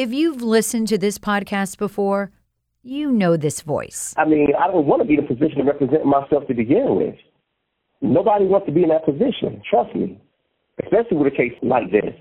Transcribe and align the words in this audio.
If 0.00 0.14
you've 0.14 0.40
listened 0.40 0.88
to 0.88 0.96
this 0.96 1.18
podcast 1.18 1.76
before, 1.76 2.30
you 2.82 3.12
know 3.12 3.36
this 3.36 3.60
voice. 3.60 4.14
I 4.16 4.24
mean, 4.24 4.48
I 4.58 4.66
don't 4.68 4.86
want 4.86 5.02
to 5.02 5.06
be 5.06 5.12
in 5.12 5.20
a 5.20 5.26
position 5.26 5.58
to 5.58 5.64
represent 5.64 6.06
myself 6.06 6.46
to 6.46 6.54
begin 6.54 6.96
with. 6.96 7.16
Nobody 8.00 8.46
wants 8.46 8.64
to 8.64 8.72
be 8.72 8.82
in 8.82 8.88
that 8.88 9.04
position, 9.04 9.60
trust 9.68 9.94
me, 9.94 10.18
especially 10.82 11.18
with 11.18 11.30
a 11.30 11.36
case 11.36 11.52
like 11.62 11.90
this. 11.90 12.14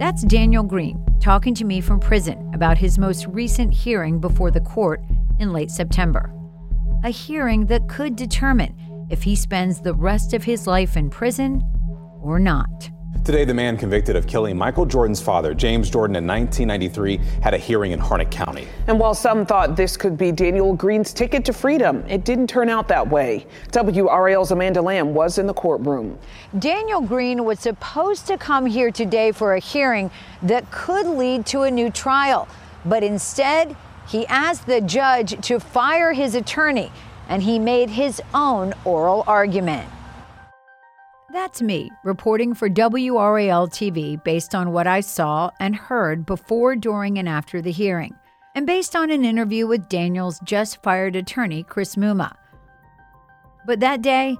That's 0.00 0.24
Daniel 0.24 0.64
Green 0.64 1.06
talking 1.20 1.54
to 1.54 1.64
me 1.64 1.80
from 1.80 2.00
prison 2.00 2.50
about 2.52 2.76
his 2.76 2.98
most 2.98 3.28
recent 3.28 3.72
hearing 3.72 4.18
before 4.18 4.50
the 4.50 4.62
court 4.62 5.00
in 5.38 5.52
late 5.52 5.70
September. 5.70 6.34
A 7.04 7.10
hearing 7.10 7.66
that 7.66 7.88
could 7.88 8.16
determine 8.16 9.06
if 9.08 9.22
he 9.22 9.36
spends 9.36 9.80
the 9.80 9.94
rest 9.94 10.34
of 10.34 10.42
his 10.42 10.66
life 10.66 10.96
in 10.96 11.10
prison 11.10 11.62
or 12.20 12.40
not. 12.40 12.90
Today, 13.30 13.44
the 13.44 13.54
man 13.54 13.76
convicted 13.76 14.16
of 14.16 14.26
killing 14.26 14.58
Michael 14.58 14.84
Jordan's 14.84 15.22
father, 15.22 15.54
James 15.54 15.88
Jordan, 15.88 16.16
in 16.16 16.26
1993, 16.26 17.18
had 17.42 17.54
a 17.54 17.58
hearing 17.58 17.92
in 17.92 18.00
Harnett 18.00 18.28
County. 18.28 18.66
And 18.88 18.98
while 18.98 19.14
some 19.14 19.46
thought 19.46 19.76
this 19.76 19.96
could 19.96 20.18
be 20.18 20.32
Daniel 20.32 20.74
Green's 20.74 21.12
ticket 21.12 21.44
to 21.44 21.52
freedom, 21.52 22.02
it 22.08 22.24
didn't 22.24 22.48
turn 22.48 22.68
out 22.68 22.88
that 22.88 23.08
way. 23.08 23.46
WRAL's 23.70 24.50
Amanda 24.50 24.82
Lamb 24.82 25.14
was 25.14 25.38
in 25.38 25.46
the 25.46 25.54
courtroom. 25.54 26.18
Daniel 26.58 27.00
Green 27.00 27.44
was 27.44 27.60
supposed 27.60 28.26
to 28.26 28.36
come 28.36 28.66
here 28.66 28.90
today 28.90 29.30
for 29.30 29.54
a 29.54 29.60
hearing 29.60 30.10
that 30.42 30.68
could 30.72 31.06
lead 31.06 31.46
to 31.46 31.62
a 31.62 31.70
new 31.70 31.88
trial. 31.88 32.48
But 32.84 33.04
instead, 33.04 33.76
he 34.08 34.26
asked 34.26 34.66
the 34.66 34.80
judge 34.80 35.40
to 35.46 35.60
fire 35.60 36.12
his 36.14 36.34
attorney, 36.34 36.90
and 37.28 37.44
he 37.44 37.60
made 37.60 37.90
his 37.90 38.20
own 38.34 38.74
oral 38.84 39.22
argument. 39.28 39.88
That's 41.32 41.62
me 41.62 41.92
reporting 42.02 42.54
for 42.54 42.68
WRAL 42.68 43.68
TV 43.68 44.22
based 44.24 44.52
on 44.52 44.72
what 44.72 44.88
I 44.88 44.98
saw 44.98 45.50
and 45.60 45.76
heard 45.76 46.26
before, 46.26 46.74
during, 46.74 47.20
and 47.20 47.28
after 47.28 47.62
the 47.62 47.70
hearing, 47.70 48.16
and 48.56 48.66
based 48.66 48.96
on 48.96 49.12
an 49.12 49.24
interview 49.24 49.68
with 49.68 49.88
Daniel's 49.88 50.40
just 50.40 50.82
fired 50.82 51.14
attorney, 51.14 51.62
Chris 51.62 51.94
Mumma. 51.94 52.34
But 53.64 53.78
that 53.78 54.02
day, 54.02 54.38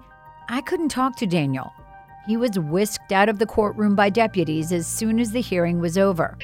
I 0.48 0.62
couldn't 0.62 0.88
talk 0.88 1.14
to 1.19 1.27
Daniel. 1.27 1.72
He 2.27 2.36
was 2.36 2.58
whisked 2.58 3.12
out 3.12 3.28
of 3.28 3.38
the 3.38 3.47
courtroom 3.47 3.94
by 3.94 4.10
deputies 4.10 4.72
as 4.72 4.88
soon 4.88 5.20
as 5.20 5.30
the 5.30 5.41
hearing 5.41 5.78
was 5.78 5.97
over. 5.97 6.36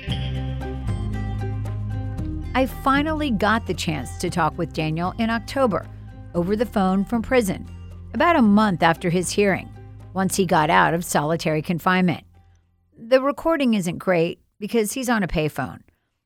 I 2.55 2.67
finally 2.85 3.33
got 3.33 3.67
the 3.67 3.75
chance 3.75 4.17
to 4.19 4.31
talk 4.31 4.57
with 4.57 4.73
Daniel 4.73 5.13
in 5.19 5.29
October 5.29 5.89
over 6.37 6.55
the 6.55 6.67
phone 6.67 7.05
from 7.05 7.21
prison, 7.21 7.69
about 8.15 8.37
a 8.37 8.43
month 8.43 8.85
after 8.85 9.11
his 9.11 9.29
hearing 9.29 9.69
once 10.17 10.37
he 10.37 10.47
got 10.47 10.71
out 10.71 10.95
of 10.95 11.05
solitary 11.05 11.61
confinement. 11.61 12.25
The 12.99 13.21
recording 13.21 13.75
isn't 13.75 13.99
great 13.99 14.41
because 14.59 14.95
he's 14.95 15.11
on 15.11 15.23
a 15.23 15.29
payphone. 15.29 15.81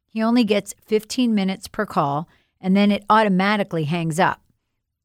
He 0.07 0.23
only 0.23 0.45
gets 0.45 0.77
15 0.87 1.35
minutes 1.35 1.67
per 1.67 1.85
call 1.85 2.29
and 2.61 2.77
then 2.77 2.93
it 2.93 3.05
automatically 3.11 3.85
hangs 3.85 4.21
up. 4.21 4.41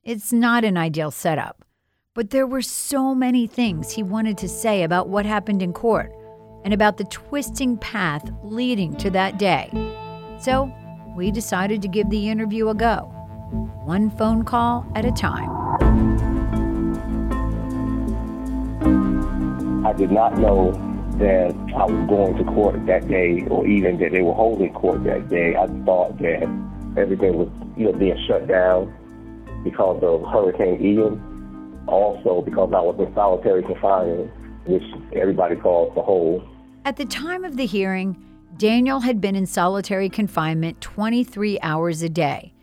It's 0.04 0.32
not 0.32 0.64
an 0.64 0.78
ideal 0.78 1.10
setup, 1.10 1.66
but 2.14 2.30
there 2.30 2.46
were 2.46 2.62
so 2.62 3.16
many 3.16 3.48
things 3.48 3.92
he 3.92 4.04
wanted 4.04 4.38
to 4.38 4.48
say 4.48 4.84
about 4.84 5.10
what 5.10 5.26
happened 5.26 5.64
in 5.64 5.74
court 5.74 6.14
and 6.64 6.72
about 6.72 6.98
the 6.98 7.06
twisting 7.06 7.78
path 7.80 8.30
leading 8.44 8.96
to 8.98 9.10
that 9.10 9.40
day. 9.40 9.72
So 10.40 10.72
we 11.18 11.32
decided 11.32 11.82
to 11.82 11.88
give 11.88 12.12
the 12.12 12.30
interview 12.30 12.70
a 12.70 12.76
go, 12.76 13.12
one 13.84 14.12
phone 14.12 14.44
call 14.44 14.86
at 14.94 15.06
a 15.06 15.12
time. 15.12 15.65
I 19.86 19.94
did 19.94 20.12
not 20.12 20.40
know 20.40 20.72
that 21.20 21.54
I 21.78 21.86
was 21.86 22.10
going 22.10 22.36
to 22.38 22.44
court 22.44 22.88
that 22.88 23.08
day 23.08 23.46
or 23.52 23.68
even 23.68 24.00
that 24.00 24.12
they 24.14 24.24
were 24.24 24.34
holding 24.34 24.74
court 24.74 25.04
that 25.04 25.30
day. 25.30 25.56
I 25.56 25.68
thought 25.86 26.18
that 26.18 26.44
everything 26.98 27.38
was 27.38 27.50
you 27.78 27.86
know 27.86 27.94
being 27.94 28.18
shut 28.28 28.48
down 28.48 28.92
because 29.64 30.02
of 30.02 30.24
Hurricane 30.24 30.84
Ian. 30.84 31.86
Also 31.88 32.42
because 32.42 32.74
I 32.74 32.82
was 32.82 32.96
in 32.98 33.14
solitary 33.14 33.62
confinement, 33.62 34.32
which 34.66 34.84
everybody 35.14 35.56
calls 35.56 35.94
the 35.94 36.02
hole. 36.02 36.44
At 36.84 36.98
the 36.98 37.06
time 37.06 37.46
of 37.46 37.56
the 37.56 37.68
hearing, 37.68 38.18
Daniel 38.58 39.02
had 39.02 39.22
been 39.22 39.36
in 39.36 39.46
solitary 39.46 40.10
confinement 40.10 40.82
23 40.82 41.60
hours 41.62 42.02
a 42.02 42.10
day. 42.10 42.56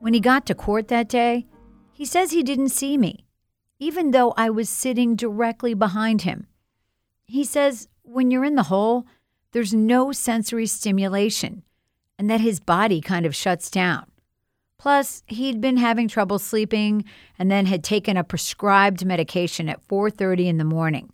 When 0.00 0.12
he 0.12 0.18
got 0.18 0.44
to 0.46 0.56
court 0.56 0.88
that 0.88 1.08
day, 1.08 1.46
he 1.92 2.04
says 2.04 2.32
he 2.32 2.42
didn't 2.42 2.70
see 2.70 2.98
me, 2.98 3.26
even 3.78 4.10
though 4.10 4.34
I 4.36 4.50
was 4.50 4.68
sitting 4.68 5.14
directly 5.14 5.74
behind 5.74 6.22
him. 6.22 6.48
He 7.26 7.44
says 7.44 7.88
when 8.02 8.30
you're 8.30 8.44
in 8.44 8.54
the 8.54 8.64
hole, 8.64 9.06
there's 9.52 9.74
no 9.74 10.12
sensory 10.12 10.66
stimulation 10.66 11.62
and 12.18 12.30
that 12.30 12.40
his 12.40 12.60
body 12.60 13.00
kind 13.00 13.26
of 13.26 13.34
shuts 13.34 13.70
down. 13.70 14.06
Plus, 14.78 15.22
he'd 15.26 15.60
been 15.60 15.78
having 15.78 16.08
trouble 16.08 16.38
sleeping 16.38 17.04
and 17.38 17.50
then 17.50 17.66
had 17.66 17.82
taken 17.82 18.16
a 18.16 18.24
prescribed 18.24 19.04
medication 19.04 19.68
at 19.68 19.80
4:30 19.80 20.48
in 20.48 20.58
the 20.58 20.64
morning. 20.64 21.10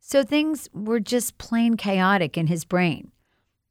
So 0.00 0.22
things 0.22 0.68
were 0.74 1.00
just 1.00 1.38
plain 1.38 1.76
chaotic 1.76 2.36
in 2.36 2.48
his 2.48 2.64
brain. 2.64 3.12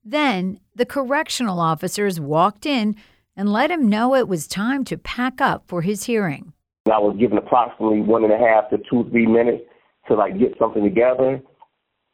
Then, 0.04 0.60
the 0.76 0.86
correctional 0.86 1.60
officers 1.60 2.20
walked 2.20 2.66
in 2.66 2.96
and 3.36 3.52
let 3.52 3.72
him 3.72 3.90
know 3.90 4.16
it 4.16 4.28
was 4.28 4.48
time 4.48 4.84
to 4.86 4.98
pack 4.98 5.42
up 5.42 5.64
for 5.68 5.82
his 5.82 6.06
hearing. 6.06 6.54
I 6.86 7.00
was 7.00 7.16
given 7.18 7.38
approximately 7.38 8.02
one 8.02 8.24
and 8.24 8.34
a 8.34 8.38
half 8.38 8.70
to 8.70 8.78
two, 8.78 9.10
three 9.10 9.26
minutes 9.26 9.64
to 10.08 10.16
like 10.16 10.38
get 10.38 10.58
something 10.58 10.84
together 10.84 11.42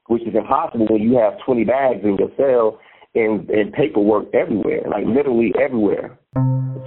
which 0.09 0.23
is 0.23 0.33
impossible 0.33 0.87
when 0.89 1.01
you 1.01 1.15
have 1.17 1.33
20 1.45 1.63
bags 1.65 2.03
in 2.03 2.17
your 2.17 2.31
cell 2.35 2.79
and, 3.13 3.47
and 3.49 3.71
paperwork 3.71 4.25
everywhere, 4.33 4.81
like 4.89 5.05
literally 5.05 5.53
everywhere. 5.61 6.17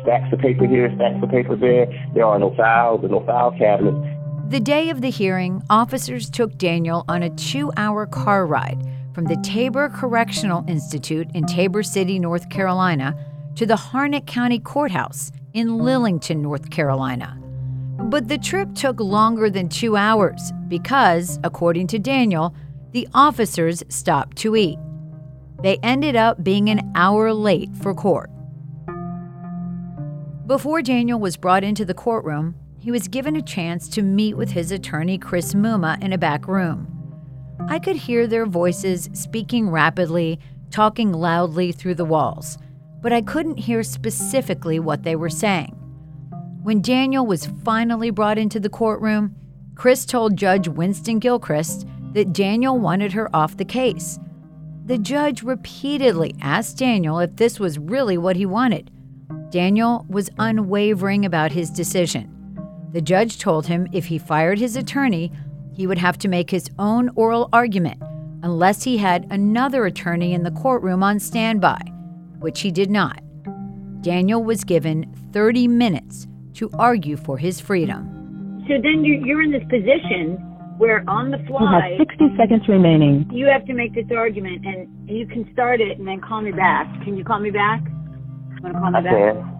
Stacks 0.02 0.32
of 0.32 0.40
paper 0.40 0.66
here, 0.66 0.92
stacks 0.96 1.22
of 1.22 1.30
paper 1.30 1.54
there. 1.54 1.86
There 2.14 2.26
are 2.26 2.38
no 2.38 2.52
files, 2.56 3.00
there 3.00 3.10
no 3.10 3.24
file 3.24 3.54
cabinets. 3.56 3.96
The 4.48 4.58
day 4.58 4.90
of 4.90 5.00
the 5.00 5.10
hearing, 5.10 5.62
officers 5.70 6.28
took 6.28 6.58
Daniel 6.58 7.04
on 7.08 7.22
a 7.22 7.30
two 7.30 7.72
hour 7.76 8.06
car 8.06 8.44
ride 8.44 8.82
from 9.14 9.24
the 9.26 9.36
Tabor 9.44 9.88
Correctional 9.88 10.64
Institute 10.68 11.28
in 11.32 11.46
Tabor 11.46 11.84
City, 11.84 12.18
North 12.18 12.50
Carolina, 12.50 13.16
to 13.54 13.66
the 13.66 13.76
Harnett 13.76 14.26
County 14.26 14.58
Courthouse 14.58 15.30
in 15.54 15.68
Lillington, 15.68 16.38
North 16.38 16.70
Carolina. 16.70 17.38
But 18.04 18.26
the 18.26 18.38
trip 18.38 18.74
took 18.74 18.98
longer 18.98 19.48
than 19.48 19.68
two 19.68 19.96
hours 19.96 20.52
because, 20.66 21.38
according 21.44 21.86
to 21.88 22.00
Daniel, 22.00 22.52
the 22.92 23.08
officers 23.14 23.82
stopped 23.88 24.36
to 24.38 24.54
eat. 24.54 24.78
They 25.62 25.78
ended 25.82 26.16
up 26.16 26.44
being 26.44 26.68
an 26.68 26.92
hour 26.94 27.32
late 27.32 27.74
for 27.76 27.94
court. 27.94 28.30
Before 30.46 30.82
Daniel 30.82 31.18
was 31.18 31.36
brought 31.36 31.64
into 31.64 31.84
the 31.84 31.94
courtroom, 31.94 32.54
he 32.78 32.90
was 32.90 33.08
given 33.08 33.36
a 33.36 33.42
chance 33.42 33.88
to 33.90 34.02
meet 34.02 34.36
with 34.36 34.50
his 34.50 34.72
attorney, 34.72 35.16
Chris 35.16 35.54
Mumma, 35.54 35.98
in 36.02 36.12
a 36.12 36.18
back 36.18 36.48
room. 36.48 36.88
I 37.68 37.78
could 37.78 37.96
hear 37.96 38.26
their 38.26 38.44
voices 38.44 39.08
speaking 39.12 39.70
rapidly, 39.70 40.40
talking 40.70 41.12
loudly 41.12 41.70
through 41.70 41.94
the 41.94 42.04
walls, 42.04 42.58
but 43.00 43.12
I 43.12 43.22
couldn't 43.22 43.56
hear 43.58 43.82
specifically 43.82 44.80
what 44.80 45.04
they 45.04 45.14
were 45.14 45.30
saying. 45.30 45.76
When 46.62 46.82
Daniel 46.82 47.24
was 47.24 47.46
finally 47.64 48.10
brought 48.10 48.38
into 48.38 48.60
the 48.60 48.68
courtroom, 48.68 49.34
Chris 49.76 50.04
told 50.04 50.36
Judge 50.36 50.68
Winston 50.68 51.18
Gilchrist 51.18 51.86
that 52.12 52.32
Daniel 52.32 52.78
wanted 52.78 53.12
her 53.12 53.34
off 53.34 53.56
the 53.56 53.64
case. 53.64 54.18
The 54.84 54.98
judge 54.98 55.42
repeatedly 55.42 56.34
asked 56.40 56.78
Daniel 56.78 57.18
if 57.20 57.36
this 57.36 57.60
was 57.60 57.78
really 57.78 58.18
what 58.18 58.36
he 58.36 58.46
wanted. 58.46 58.90
Daniel 59.50 60.04
was 60.08 60.30
unwavering 60.38 61.24
about 61.24 61.52
his 61.52 61.70
decision. 61.70 62.28
The 62.92 63.00
judge 63.00 63.38
told 63.38 63.66
him 63.66 63.86
if 63.92 64.06
he 64.06 64.18
fired 64.18 64.58
his 64.58 64.76
attorney, 64.76 65.32
he 65.72 65.86
would 65.86 65.98
have 65.98 66.18
to 66.18 66.28
make 66.28 66.50
his 66.50 66.68
own 66.78 67.10
oral 67.14 67.48
argument 67.52 68.02
unless 68.42 68.82
he 68.82 68.98
had 68.98 69.26
another 69.30 69.86
attorney 69.86 70.34
in 70.34 70.42
the 70.42 70.50
courtroom 70.50 71.02
on 71.02 71.18
standby, 71.20 71.80
which 72.40 72.60
he 72.60 72.70
did 72.70 72.90
not. 72.90 73.22
Daniel 74.02 74.42
was 74.42 74.64
given 74.64 75.14
30 75.32 75.68
minutes 75.68 76.26
to 76.54 76.68
argue 76.78 77.16
for 77.16 77.38
his 77.38 77.60
freedom. 77.60 78.64
So 78.68 78.74
then 78.82 79.04
you're 79.04 79.42
in 79.42 79.52
this 79.52 79.62
position 79.70 80.51
where 80.82 81.08
on 81.08 81.30
the 81.30 81.38
fly. 81.46 81.94
You 81.94 82.02
have 82.02 82.10
60 82.10 82.36
seconds 82.36 82.66
remaining. 82.66 83.30
You 83.30 83.46
have 83.46 83.64
to 83.66 83.72
make 83.72 83.94
this 83.94 84.10
argument, 84.10 84.66
and 84.66 84.90
you 85.08 85.28
can 85.28 85.48
start 85.52 85.80
it 85.80 85.96
and 85.96 86.08
then 86.08 86.20
call 86.20 86.42
me 86.42 86.50
back. 86.50 86.90
Can 87.04 87.16
you 87.16 87.22
call 87.22 87.38
me 87.38 87.50
back? 87.50 87.80
Want 88.60 88.74
to 88.74 88.80
call 88.80 88.90
me 88.90 88.98
I 88.98 89.02
back? 89.02 89.14
can. 89.14 89.52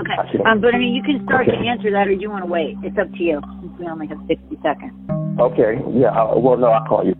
Okay. 0.00 0.42
Um, 0.48 0.62
but 0.62 0.74
I 0.74 0.78
mean, 0.78 0.94
you 0.94 1.02
can 1.02 1.22
start 1.26 1.44
to 1.46 1.52
answer 1.52 1.90
that, 1.92 2.08
or 2.08 2.14
do 2.16 2.20
you 2.20 2.30
want 2.30 2.44
to 2.44 2.50
wait? 2.50 2.76
It's 2.82 2.96
up 2.96 3.12
to 3.12 3.22
you. 3.22 3.42
Since 3.60 3.78
we 3.78 3.86
only 3.86 4.06
have 4.06 4.18
60 4.26 4.56
seconds. 4.64 4.96
Okay. 5.38 5.76
Yeah. 5.92 6.08
I, 6.08 6.34
well, 6.34 6.56
no, 6.56 6.72
I'll 6.72 6.88
call 6.88 7.04
you. 7.04 7.14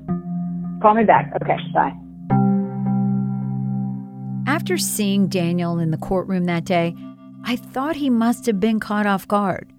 Call 0.80 0.94
me 0.94 1.04
back. 1.04 1.30
Okay. 1.42 1.56
Bye. 1.74 1.92
After 4.46 4.78
seeing 4.78 5.28
Daniel 5.28 5.78
in 5.78 5.90
the 5.90 5.98
courtroom 5.98 6.46
that 6.46 6.64
day, 6.64 6.94
I 7.44 7.56
thought 7.56 7.96
he 7.96 8.08
must 8.08 8.46
have 8.46 8.58
been 8.58 8.80
caught 8.80 9.06
off 9.06 9.28
guard, 9.28 9.70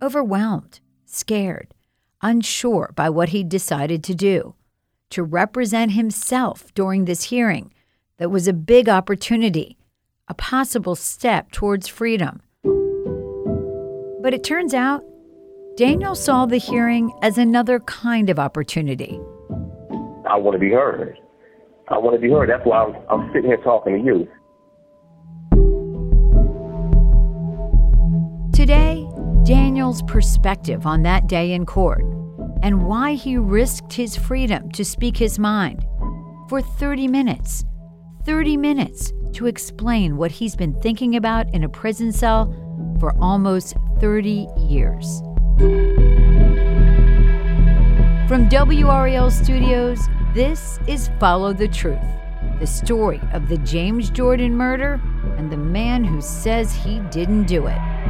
overwhelmed, 0.00 0.78
scared, 1.06 1.74
unsure 2.22 2.92
by 2.94 3.08
what 3.08 3.30
he'd 3.30 3.48
decided 3.48 4.04
to 4.04 4.14
do. 4.14 4.54
To 5.10 5.22
represent 5.22 5.92
himself 5.92 6.72
during 6.74 7.04
this 7.04 7.24
hearing 7.24 7.72
that 8.18 8.30
was 8.30 8.46
a 8.46 8.52
big 8.52 8.88
opportunity, 8.88 9.76
a 10.28 10.34
possible 10.34 10.94
step 10.94 11.50
towards 11.50 11.88
freedom. 11.88 12.42
But 14.22 14.34
it 14.34 14.44
turns 14.44 14.74
out, 14.74 15.02
Daniel 15.76 16.14
saw 16.14 16.46
the 16.46 16.58
hearing 16.58 17.10
as 17.22 17.38
another 17.38 17.80
kind 17.80 18.28
of 18.28 18.38
opportunity. 18.38 19.18
I 20.28 20.36
want 20.36 20.54
to 20.54 20.58
be 20.58 20.70
heard. 20.70 21.18
I 21.88 21.98
want 21.98 22.14
to 22.14 22.20
be 22.20 22.30
heard. 22.30 22.50
That's 22.50 22.64
why 22.64 22.84
I'm, 22.84 22.94
I'm 23.08 23.32
sitting 23.32 23.50
here 23.50 23.56
talking 23.64 23.98
to 23.98 24.04
you. 24.04 24.28
Today, 28.52 28.99
Daniel's 29.50 30.00
perspective 30.02 30.86
on 30.86 31.02
that 31.02 31.26
day 31.26 31.50
in 31.54 31.66
court 31.66 32.04
and 32.62 32.86
why 32.86 33.14
he 33.14 33.36
risked 33.36 33.92
his 33.92 34.14
freedom 34.14 34.70
to 34.70 34.84
speak 34.84 35.16
his 35.16 35.40
mind 35.40 35.84
for 36.48 36.62
30 36.62 37.08
minutes. 37.08 37.64
30 38.24 38.56
minutes 38.56 39.12
to 39.32 39.46
explain 39.46 40.16
what 40.16 40.30
he's 40.30 40.54
been 40.54 40.72
thinking 40.80 41.16
about 41.16 41.52
in 41.52 41.64
a 41.64 41.68
prison 41.68 42.12
cell 42.12 42.54
for 43.00 43.12
almost 43.20 43.74
30 43.98 44.46
years. 44.56 45.18
From 48.28 48.48
WRAL 48.48 49.32
Studios, 49.32 49.98
this 50.32 50.78
is 50.86 51.10
Follow 51.18 51.52
the 51.52 51.66
Truth, 51.66 51.98
the 52.60 52.68
story 52.68 53.20
of 53.32 53.48
the 53.48 53.58
James 53.58 54.10
Jordan 54.10 54.56
murder 54.56 55.00
and 55.36 55.50
the 55.50 55.56
man 55.56 56.04
who 56.04 56.20
says 56.20 56.72
he 56.72 57.00
didn't 57.10 57.48
do 57.48 57.66
it. 57.66 58.09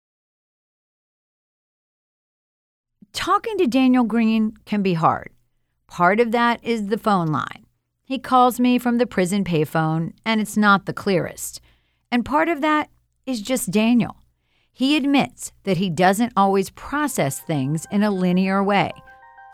Talking 3.13 3.57
to 3.57 3.67
Daniel 3.67 4.03
Green 4.03 4.53
can 4.65 4.81
be 4.81 4.93
hard. 4.93 5.31
Part 5.87 6.19
of 6.19 6.31
that 6.31 6.63
is 6.63 6.87
the 6.87 6.97
phone 6.97 7.27
line. 7.27 7.65
He 8.03 8.17
calls 8.19 8.59
me 8.59 8.77
from 8.77 8.97
the 8.97 9.05
prison 9.05 9.43
payphone, 9.43 10.13
and 10.25 10.39
it's 10.41 10.57
not 10.57 10.85
the 10.85 10.93
clearest. 10.93 11.61
And 12.11 12.25
part 12.25 12.49
of 12.49 12.61
that 12.61 12.89
is 13.25 13.41
just 13.41 13.71
Daniel. 13.71 14.17
He 14.71 14.95
admits 14.95 15.51
that 15.63 15.77
he 15.77 15.89
doesn't 15.89 16.33
always 16.35 16.69
process 16.71 17.39
things 17.39 17.85
in 17.91 18.03
a 18.03 18.11
linear 18.11 18.63
way. 18.63 18.91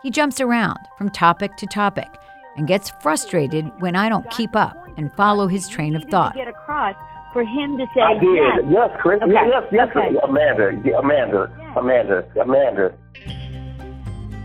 He 0.02 0.10
jumps 0.10 0.40
around 0.40 0.78
from 0.96 1.10
topic 1.10 1.56
to 1.56 1.66
topic 1.66 2.08
and 2.56 2.68
gets 2.68 2.90
frustrated 3.02 3.66
when 3.80 3.96
I 3.96 4.08
don't 4.08 4.28
keep 4.30 4.54
up 4.56 4.76
and 4.96 5.12
follow 5.14 5.48
his 5.48 5.68
train 5.68 5.94
of 5.96 6.04
thought. 6.04 6.34
Get 6.34 6.48
across 6.48 6.94
for 7.32 7.42
him 7.42 7.76
to 7.78 7.86
say 7.94 8.00
I 8.00 8.14
did. 8.14 8.34
yes. 8.34 8.58
Yes, 8.70 8.90
Chris. 9.00 9.20
Okay. 9.22 9.32
Yes, 9.32 9.64
yes, 9.72 9.88
Okay. 9.94 10.16
Amanda. 10.24 10.68
Amanda. 10.98 11.50
Amanda. 11.76 12.24
Amanda. 12.40 12.94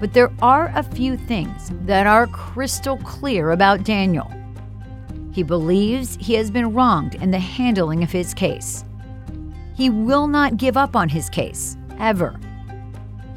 But 0.04 0.12
there 0.12 0.34
are 0.42 0.70
a 0.76 0.84
few 0.84 1.16
things 1.16 1.72
that 1.86 2.08
are 2.08 2.28
crystal 2.28 2.98
clear 2.98 3.52
about 3.52 3.86
Daniel. 3.86 4.30
He 5.32 5.44
believes 5.44 6.18
he 6.20 6.34
has 6.34 6.52
been 6.52 6.74
wronged 6.74 7.16
in 7.16 7.32
the 7.32 7.40
handling 7.40 8.04
of 8.04 8.12
his 8.12 8.34
case. 8.34 8.84
He 9.78 9.90
will 9.90 10.28
not 10.28 10.58
give 10.58 10.76
up 10.76 10.98
on 10.98 11.08
his 11.08 11.30
case, 11.30 11.78
ever. 12.00 12.38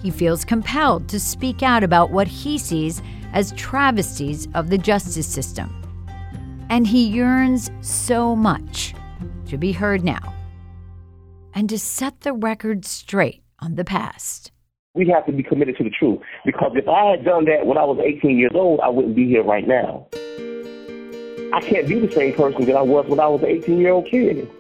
He 0.03 0.11
feels 0.11 0.45
compelled 0.45 1.09
to 1.11 1.21
speak 1.21 1.63
out 1.63 1.85
about 1.85 2.11
what 2.11 2.27
he 2.27 2.59
sees 2.59 3.01
as 3.33 3.53
travesties 3.53 4.49
of 4.53 4.69
the 4.69 4.77
justice 4.77 5.29
system. 5.29 5.71
And 6.69 6.85
he 6.85 7.07
yearns 7.07 7.71
so 7.81 8.35
much 8.35 8.93
to 9.47 9.57
be 9.57 9.71
heard 9.71 10.03
now 10.03 10.35
and 11.55 11.69
to 11.69 11.79
set 11.79 12.23
the 12.23 12.33
record 12.33 12.85
straight 12.85 13.45
on 13.61 13.77
the 13.77 13.85
past. 13.85 14.51
We 14.97 15.07
have 15.09 15.27
to 15.27 15.33
be 15.33 15.43
committed 15.43 15.77
to 15.77 15.85
the 15.85 15.91
truth. 15.91 16.21
Because 16.45 16.73
if 16.75 16.89
I 16.89 17.11
had 17.11 17.25
done 17.25 17.45
that 17.45 17.67
when 17.67 17.77
I 17.77 17.85
was 17.85 17.99
18 18.03 18.39
years 18.39 18.53
old, 18.55 18.81
I 18.81 18.89
wouldn't 18.89 19.15
be 19.15 19.29
here 19.29 19.45
right 19.45 19.67
now. 19.67 20.07
I 21.53 21.61
can't 21.61 21.87
be 21.87 22.01
the 22.01 22.11
same 22.11 22.35
person 22.35 22.65
that 22.65 22.77
I 22.77 22.83
was 22.83 23.07
when 23.07 23.21
I 23.21 23.27
was 23.29 23.43
an 23.43 23.49
18 23.49 23.79
year 23.79 23.93
old 23.93 24.07
kid. 24.07 24.51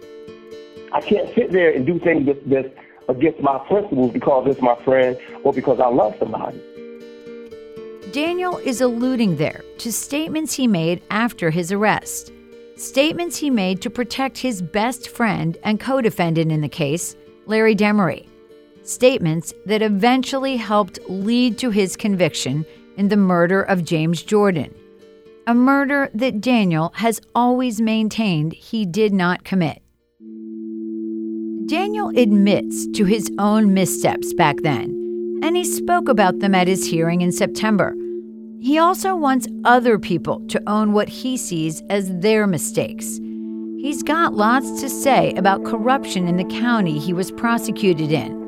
I 0.92 1.00
can't 1.00 1.34
sit 1.34 1.52
there 1.52 1.72
and 1.72 1.86
do 1.86 1.98
things 1.98 2.26
that, 2.26 2.48
that's 2.48 2.68
against 3.08 3.40
my 3.40 3.58
principles 3.66 4.12
because 4.12 4.46
it's 4.46 4.60
my 4.60 4.76
friend 4.84 5.18
or 5.42 5.52
because 5.52 5.80
I 5.80 5.88
love 5.88 6.14
somebody. 6.18 6.60
Daniel 8.12 8.58
is 8.58 8.80
alluding 8.80 9.36
there 9.36 9.62
to 9.78 9.92
statements 9.92 10.54
he 10.54 10.66
made 10.66 11.02
after 11.10 11.50
his 11.50 11.72
arrest. 11.72 12.32
Statements 12.76 13.36
he 13.36 13.50
made 13.50 13.80
to 13.82 13.90
protect 13.90 14.38
his 14.38 14.60
best 14.60 15.08
friend 15.08 15.56
and 15.64 15.80
co 15.80 16.00
defendant 16.00 16.52
in 16.52 16.60
the 16.60 16.68
case, 16.68 17.16
Larry 17.46 17.74
Demery. 17.74 18.26
Statements 18.86 19.52
that 19.66 19.82
eventually 19.82 20.56
helped 20.56 21.00
lead 21.08 21.58
to 21.58 21.70
his 21.70 21.96
conviction 21.96 22.64
in 22.96 23.08
the 23.08 23.16
murder 23.16 23.62
of 23.62 23.84
James 23.84 24.22
Jordan. 24.22 24.72
A 25.48 25.54
murder 25.54 26.08
that 26.14 26.40
Daniel 26.40 26.92
has 26.94 27.20
always 27.34 27.80
maintained 27.80 28.52
he 28.52 28.86
did 28.86 29.12
not 29.12 29.42
commit. 29.42 29.82
Daniel 31.66 32.16
admits 32.16 32.86
to 32.94 33.04
his 33.04 33.28
own 33.40 33.74
missteps 33.74 34.32
back 34.34 34.58
then, 34.62 34.84
and 35.42 35.56
he 35.56 35.64
spoke 35.64 36.08
about 36.08 36.38
them 36.38 36.54
at 36.54 36.68
his 36.68 36.86
hearing 36.86 37.22
in 37.22 37.32
September. 37.32 37.92
He 38.60 38.78
also 38.78 39.16
wants 39.16 39.48
other 39.64 39.98
people 39.98 40.46
to 40.46 40.62
own 40.68 40.92
what 40.92 41.08
he 41.08 41.36
sees 41.36 41.82
as 41.90 42.16
their 42.20 42.46
mistakes. 42.46 43.18
He's 43.80 44.04
got 44.04 44.34
lots 44.34 44.80
to 44.80 44.88
say 44.88 45.34
about 45.34 45.64
corruption 45.64 46.28
in 46.28 46.36
the 46.36 46.60
county 46.60 47.00
he 47.00 47.12
was 47.12 47.32
prosecuted 47.32 48.12
in. 48.12 48.45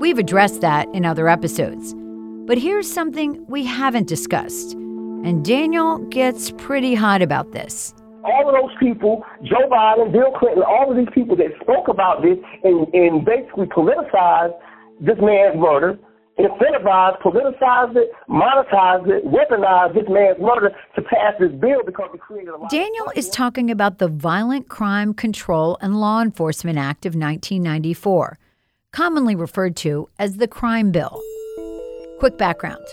We've 0.00 0.16
addressed 0.16 0.62
that 0.62 0.88
in 0.94 1.04
other 1.04 1.28
episodes. 1.28 1.94
But 2.46 2.56
here's 2.56 2.90
something 2.90 3.44
we 3.48 3.66
haven't 3.66 4.08
discussed, 4.08 4.72
and 4.72 5.44
Daniel 5.44 5.98
gets 6.08 6.52
pretty 6.52 6.94
hot 6.94 7.20
about 7.20 7.52
this. 7.52 7.92
All 8.24 8.48
of 8.48 8.54
those 8.54 8.74
people, 8.80 9.22
Joe 9.42 9.68
Biden, 9.70 10.10
Bill 10.10 10.32
Clinton, 10.38 10.62
all 10.62 10.90
of 10.90 10.96
these 10.96 11.12
people 11.14 11.36
that 11.36 11.48
spoke 11.60 11.88
about 11.88 12.22
this 12.22 12.38
and, 12.64 12.88
and 12.94 13.26
basically 13.26 13.66
politicized 13.66 14.58
this 15.02 15.18
man's 15.20 15.58
murder, 15.58 15.98
incentivized, 16.38 17.20
politicized 17.20 17.96
it, 17.96 18.10
monetized 18.26 19.06
it, 19.06 19.22
weaponized 19.26 19.92
this 19.92 20.08
man's 20.08 20.40
murder 20.40 20.70
to 20.96 21.02
pass 21.02 21.34
this 21.38 21.52
bill 21.60 21.84
because 21.84 22.08
it 22.14 22.20
created 22.20 22.48
a 22.48 22.56
lot 22.56 22.70
Daniel 22.70 23.12
is 23.14 23.28
talking 23.28 23.70
about 23.70 23.98
the 23.98 24.08
Violent 24.08 24.66
Crime 24.66 25.12
Control 25.12 25.76
and 25.82 26.00
Law 26.00 26.22
Enforcement 26.22 26.78
Act 26.78 27.04
of 27.04 27.10
1994, 27.14 28.38
commonly 28.92 29.34
referred 29.34 29.76
to 29.76 30.08
as 30.18 30.36
the 30.36 30.48
Crime 30.48 30.90
Bill. 30.90 31.22
Quick 32.18 32.36
background. 32.36 32.84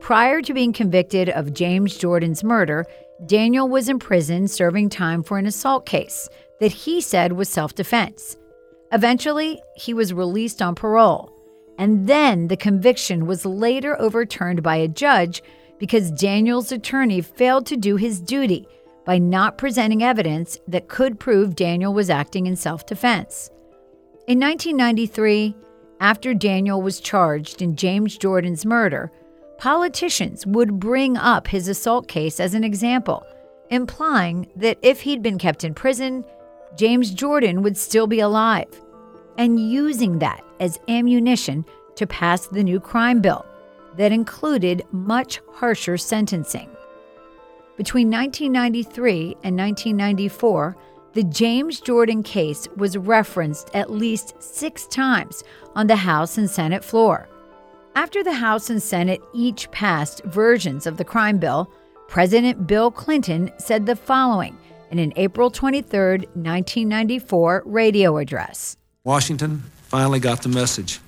Prior 0.00 0.40
to 0.42 0.54
being 0.54 0.72
convicted 0.72 1.28
of 1.30 1.54
James 1.54 1.96
Jordan's 1.96 2.44
murder, 2.44 2.86
Daniel 3.26 3.68
was 3.68 3.88
in 3.88 3.98
prison 3.98 4.46
serving 4.46 4.90
time 4.90 5.22
for 5.22 5.38
an 5.38 5.46
assault 5.46 5.86
case 5.86 6.28
that 6.60 6.72
he 6.72 7.00
said 7.00 7.32
was 7.32 7.48
self 7.48 7.74
defense. 7.74 8.36
Eventually, 8.92 9.60
he 9.76 9.92
was 9.92 10.14
released 10.14 10.62
on 10.62 10.74
parole. 10.74 11.32
And 11.78 12.08
then 12.08 12.48
the 12.48 12.56
conviction 12.56 13.26
was 13.26 13.44
later 13.46 14.00
overturned 14.00 14.62
by 14.62 14.76
a 14.76 14.88
judge 14.88 15.42
because 15.78 16.10
Daniel's 16.10 16.72
attorney 16.72 17.20
failed 17.20 17.66
to 17.66 17.76
do 17.76 17.96
his 17.96 18.20
duty 18.20 18.66
by 19.04 19.18
not 19.18 19.58
presenting 19.58 20.02
evidence 20.02 20.58
that 20.66 20.88
could 20.88 21.20
prove 21.20 21.54
Daniel 21.54 21.94
was 21.94 22.10
acting 22.10 22.46
in 22.46 22.56
self 22.56 22.86
defense. 22.86 23.50
In 24.28 24.38
1993, 24.40 25.56
after 26.00 26.34
Daniel 26.34 26.82
was 26.82 27.00
charged 27.00 27.62
in 27.62 27.76
James 27.76 28.18
Jordan's 28.18 28.66
murder, 28.66 29.10
politicians 29.56 30.46
would 30.46 30.78
bring 30.78 31.16
up 31.16 31.48
his 31.48 31.66
assault 31.66 32.08
case 32.08 32.38
as 32.38 32.52
an 32.52 32.62
example, 32.62 33.24
implying 33.70 34.46
that 34.54 34.76
if 34.82 35.00
he'd 35.00 35.22
been 35.22 35.38
kept 35.38 35.64
in 35.64 35.72
prison, 35.72 36.26
James 36.76 37.10
Jordan 37.10 37.62
would 37.62 37.78
still 37.78 38.06
be 38.06 38.20
alive, 38.20 38.68
and 39.38 39.58
using 39.58 40.18
that 40.18 40.44
as 40.60 40.78
ammunition 40.88 41.64
to 41.94 42.06
pass 42.06 42.48
the 42.48 42.62
new 42.62 42.80
crime 42.80 43.22
bill 43.22 43.46
that 43.96 44.12
included 44.12 44.84
much 44.92 45.40
harsher 45.54 45.96
sentencing. 45.96 46.68
Between 47.78 48.10
1993 48.10 49.38
and 49.42 49.56
1994, 49.56 50.76
the 51.14 51.24
James 51.24 51.80
Jordan 51.80 52.22
case 52.22 52.68
was 52.76 52.96
referenced 52.96 53.70
at 53.74 53.90
least 53.90 54.34
six 54.42 54.86
times 54.86 55.42
on 55.74 55.86
the 55.86 55.96
House 55.96 56.38
and 56.38 56.50
Senate 56.50 56.84
floor. 56.84 57.28
After 57.94 58.22
the 58.22 58.34
House 58.34 58.70
and 58.70 58.82
Senate 58.82 59.20
each 59.32 59.70
passed 59.70 60.22
versions 60.24 60.86
of 60.86 60.96
the 60.96 61.04
crime 61.04 61.38
bill, 61.38 61.70
President 62.08 62.66
Bill 62.66 62.90
Clinton 62.90 63.50
said 63.58 63.86
the 63.86 63.96
following 63.96 64.56
in 64.90 64.98
an 64.98 65.12
April 65.16 65.50
23, 65.50 66.26
1994 66.34 67.62
radio 67.66 68.16
address 68.16 68.76
Washington 69.04 69.64
finally 69.84 70.20
got 70.20 70.42
the 70.42 70.48
message. 70.50 71.00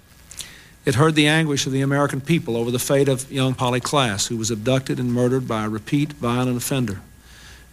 It 0.86 0.94
heard 0.94 1.14
the 1.14 1.26
anguish 1.26 1.66
of 1.66 1.72
the 1.72 1.82
American 1.82 2.22
people 2.22 2.56
over 2.56 2.70
the 2.70 2.78
fate 2.78 3.08
of 3.08 3.30
young 3.30 3.52
Polly 3.52 3.80
Klaas, 3.80 4.28
who 4.28 4.38
was 4.38 4.50
abducted 4.50 4.98
and 4.98 5.12
murdered 5.12 5.46
by 5.46 5.64
a 5.64 5.68
repeat 5.68 6.14
violent 6.14 6.56
offender, 6.56 7.02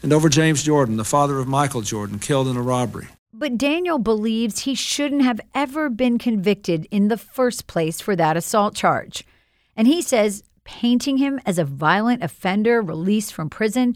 and 0.03 0.13
over 0.13 0.29
James 0.29 0.63
Jordan, 0.63 0.97
the 0.97 1.05
father 1.05 1.39
of 1.39 1.47
Michael 1.47 1.81
Jordan, 1.81 2.19
killed 2.19 2.47
in 2.47 2.57
a 2.57 2.61
robbery. 2.61 3.07
But 3.33 3.57
Daniel 3.57 3.99
believes 3.99 4.59
he 4.59 4.75
shouldn't 4.75 5.21
have 5.21 5.39
ever 5.53 5.89
been 5.89 6.17
convicted 6.17 6.87
in 6.91 7.07
the 7.07 7.17
first 7.17 7.67
place 7.67 8.01
for 8.01 8.15
that 8.15 8.37
assault 8.37 8.75
charge. 8.75 9.23
And 9.75 9.87
he 9.87 10.01
says 10.01 10.43
painting 10.63 11.17
him 11.17 11.39
as 11.45 11.57
a 11.57 11.65
violent 11.65 12.23
offender 12.23 12.81
released 12.81 13.33
from 13.33 13.49
prison 13.49 13.95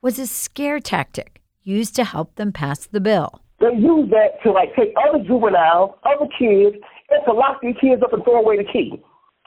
was 0.00 0.18
a 0.18 0.26
scare 0.26 0.80
tactic 0.80 1.40
used 1.62 1.94
to 1.96 2.04
help 2.04 2.34
them 2.36 2.52
pass 2.52 2.86
the 2.86 3.00
bill. 3.00 3.42
They 3.60 3.74
use 3.76 4.08
that 4.10 4.42
to 4.42 4.52
like 4.52 4.74
take 4.74 4.94
other 4.96 5.22
juveniles, 5.24 5.90
other 6.04 6.26
kids, 6.38 6.76
and 7.10 7.24
to 7.26 7.32
lock 7.32 7.60
these 7.60 7.74
kids 7.80 8.02
up 8.02 8.12
and 8.12 8.24
throw 8.24 8.40
away 8.40 8.56
the 8.56 8.64
key 8.64 9.02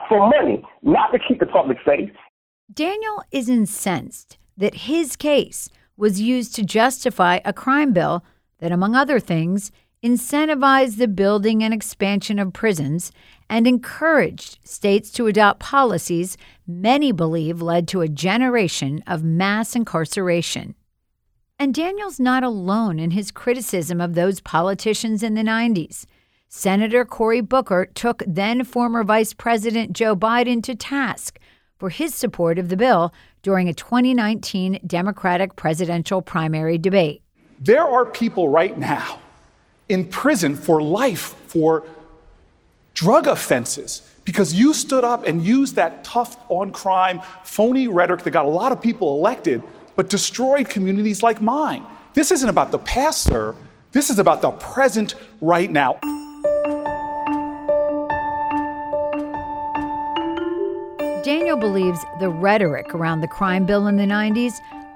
for 0.08 0.28
money, 0.28 0.62
not 0.82 1.10
to 1.12 1.18
keep 1.26 1.40
the 1.40 1.46
public 1.46 1.78
safe. 1.86 2.10
Daniel 2.72 3.22
is 3.30 3.48
incensed 3.48 4.38
that 4.56 4.74
his 4.74 5.16
case 5.16 5.68
was 5.96 6.20
used 6.20 6.54
to 6.54 6.64
justify 6.64 7.40
a 7.44 7.52
crime 7.52 7.92
bill 7.92 8.24
that, 8.58 8.72
among 8.72 8.94
other 8.94 9.20
things, 9.20 9.72
incentivized 10.02 10.96
the 10.98 11.06
building 11.06 11.62
and 11.62 11.72
expansion 11.72 12.38
of 12.38 12.52
prisons 12.52 13.12
and 13.48 13.66
encouraged 13.66 14.58
states 14.64 15.10
to 15.12 15.26
adopt 15.26 15.60
policies 15.60 16.36
many 16.66 17.12
believe 17.12 17.62
led 17.62 17.86
to 17.86 18.00
a 18.00 18.08
generation 18.08 19.02
of 19.06 19.22
mass 19.22 19.76
incarceration. 19.76 20.74
And 21.58 21.74
Daniel's 21.74 22.18
not 22.18 22.42
alone 22.42 22.98
in 22.98 23.12
his 23.12 23.30
criticism 23.30 24.00
of 24.00 24.14
those 24.14 24.40
politicians 24.40 25.22
in 25.22 25.34
the 25.34 25.42
90s. 25.42 26.06
Senator 26.48 27.04
Cory 27.04 27.40
Booker 27.40 27.86
took 27.94 28.22
then 28.26 28.64
former 28.64 29.04
Vice 29.04 29.32
President 29.32 29.92
Joe 29.92 30.16
Biden 30.16 30.62
to 30.64 30.74
task 30.74 31.38
for 31.82 31.90
his 31.90 32.14
support 32.14 32.60
of 32.60 32.68
the 32.68 32.76
bill 32.76 33.12
during 33.42 33.68
a 33.68 33.74
2019 33.74 34.78
Democratic 34.86 35.56
presidential 35.56 36.22
primary 36.22 36.78
debate. 36.78 37.20
There 37.58 37.82
are 37.82 38.06
people 38.06 38.48
right 38.48 38.78
now 38.78 39.18
in 39.88 40.04
prison 40.04 40.54
for 40.54 40.80
life 40.80 41.34
for 41.48 41.82
drug 42.94 43.26
offenses 43.26 44.08
because 44.24 44.54
you 44.54 44.72
stood 44.72 45.02
up 45.02 45.26
and 45.26 45.44
used 45.44 45.74
that 45.74 46.04
tough 46.04 46.36
on 46.48 46.70
crime, 46.70 47.20
phony 47.42 47.88
rhetoric 47.88 48.22
that 48.22 48.30
got 48.30 48.44
a 48.44 48.48
lot 48.48 48.70
of 48.70 48.80
people 48.80 49.18
elected, 49.18 49.60
but 49.96 50.08
destroyed 50.08 50.68
communities 50.68 51.20
like 51.20 51.42
mine. 51.42 51.84
This 52.14 52.30
isn't 52.30 52.48
about 52.48 52.70
the 52.70 52.78
past, 52.78 53.22
sir. 53.22 53.56
This 53.90 54.08
is 54.08 54.20
about 54.20 54.40
the 54.40 54.52
present 54.52 55.16
right 55.40 55.68
now. 55.68 55.98
Daniel 61.22 61.56
believes 61.56 62.04
the 62.18 62.28
rhetoric 62.28 62.96
around 62.96 63.20
the 63.20 63.28
crime 63.28 63.64
bill 63.64 63.86
in 63.86 63.96
the 63.96 64.02
90s 64.02 64.54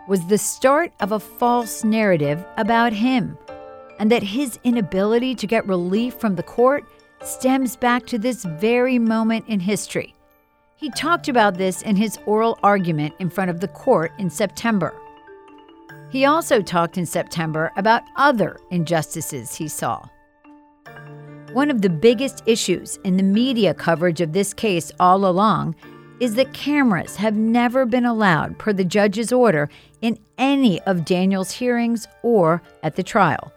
was 0.09 0.27
the 0.27 0.39
start 0.39 0.93
of 0.99 1.13
a 1.13 1.21
false 1.21 1.85
narrative 1.85 2.45
about 2.57 2.93
him, 2.93 3.39
and 4.01 4.11
that 4.11 4.25
his 4.25 4.59
inability 4.65 5.37
to 5.37 5.47
get 5.47 5.65
relief 5.69 6.15
from 6.15 6.35
the 6.35 6.43
court 6.43 6.85
stems 7.23 7.77
back 7.77 8.07
to 8.07 8.19
this 8.19 8.45
very 8.45 8.99
moment 8.99 9.45
in 9.47 9.61
history. 9.61 10.17
He 10.75 10.91
talked 10.91 11.29
about 11.29 11.59
this 11.59 11.83
in 11.83 11.95
his 11.95 12.19
oral 12.27 12.59
argument 12.65 13.15
in 13.21 13.31
front 13.31 13.51
of 13.51 13.61
the 13.61 13.69
court 13.69 14.11
in 14.19 14.29
September. 14.29 14.95
He 16.11 16.25
also 16.25 16.61
talked 16.61 16.99
in 16.99 17.07
September 17.07 17.71
about 17.77 18.03
other 18.17 18.59
injustices 18.73 19.55
he 19.55 19.69
saw. 19.69 20.05
One 21.53 21.71
of 21.71 21.83
the 21.83 21.89
biggest 21.89 22.43
issues 22.47 22.99
in 23.05 23.17
the 23.17 23.23
media 23.23 23.75
coverage 23.75 24.21
of 24.21 24.33
this 24.33 24.53
case 24.53 24.91
all 24.99 25.25
along 25.25 25.77
is 26.21 26.35
that 26.35 26.53
cameras 26.53 27.17
have 27.17 27.37
never 27.37 27.85
been 27.85 28.07
allowed 28.07 28.59
per 28.59 28.73
the 28.73 28.85
judge's 28.85 29.33
order 29.33 29.69
in 30.01 30.19
any 30.39 30.81
of 30.83 31.05
Daniel's 31.05 31.51
hearings 31.53 32.07
or 32.23 32.63
at 32.83 32.97
the 32.97 33.03
trial. 33.03 33.53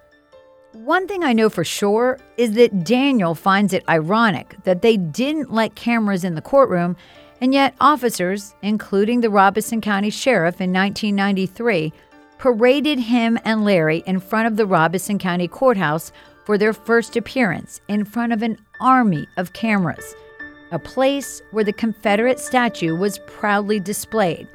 One 0.73 1.07
thing 1.07 1.23
I 1.23 1.33
know 1.33 1.49
for 1.49 1.63
sure 1.63 2.19
is 2.37 2.53
that 2.53 2.83
Daniel 2.83 3.33
finds 3.33 3.73
it 3.73 3.87
ironic 3.89 4.55
that 4.63 4.81
they 4.81 4.97
didn't 4.97 5.51
let 5.51 5.75
cameras 5.75 6.23
in 6.23 6.35
the 6.35 6.41
courtroom, 6.41 6.95
and 7.41 7.53
yet 7.53 7.75
officers, 7.79 8.53
including 8.61 9.21
the 9.21 9.29
Robeson 9.29 9.81
County 9.81 10.09
Sheriff 10.09 10.61
in 10.61 10.71
1993, 10.73 11.91
paraded 12.37 12.99
him 12.99 13.39
and 13.43 13.65
Larry 13.65 14.03
in 14.05 14.19
front 14.19 14.47
of 14.47 14.57
the 14.57 14.65
Robeson 14.65 15.17
County 15.17 15.47
Courthouse 15.47 16.11
for 16.45 16.57
their 16.57 16.73
first 16.73 17.15
appearance 17.15 17.81
in 17.87 18.05
front 18.05 18.31
of 18.31 18.41
an 18.41 18.57
army 18.79 19.27
of 19.37 19.53
cameras 19.53 20.15
a 20.71 20.79
place 20.79 21.41
where 21.51 21.63
the 21.63 21.73
Confederate 21.73 22.39
statue 22.39 22.95
was 22.95 23.19
proudly 23.27 23.79
displayed, 23.79 24.47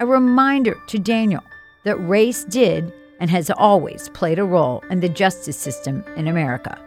a 0.00 0.06
reminder 0.06 0.76
to 0.86 0.98
Daniel 0.98 1.42
that 1.84 1.96
race 1.96 2.44
did 2.44 2.92
and 3.18 3.28
has 3.28 3.50
always 3.50 4.08
played 4.10 4.38
a 4.38 4.44
role 4.44 4.82
in 4.90 5.00
the 5.00 5.08
justice 5.08 5.58
system 5.58 6.02
in 6.16 6.28
America. 6.28 6.78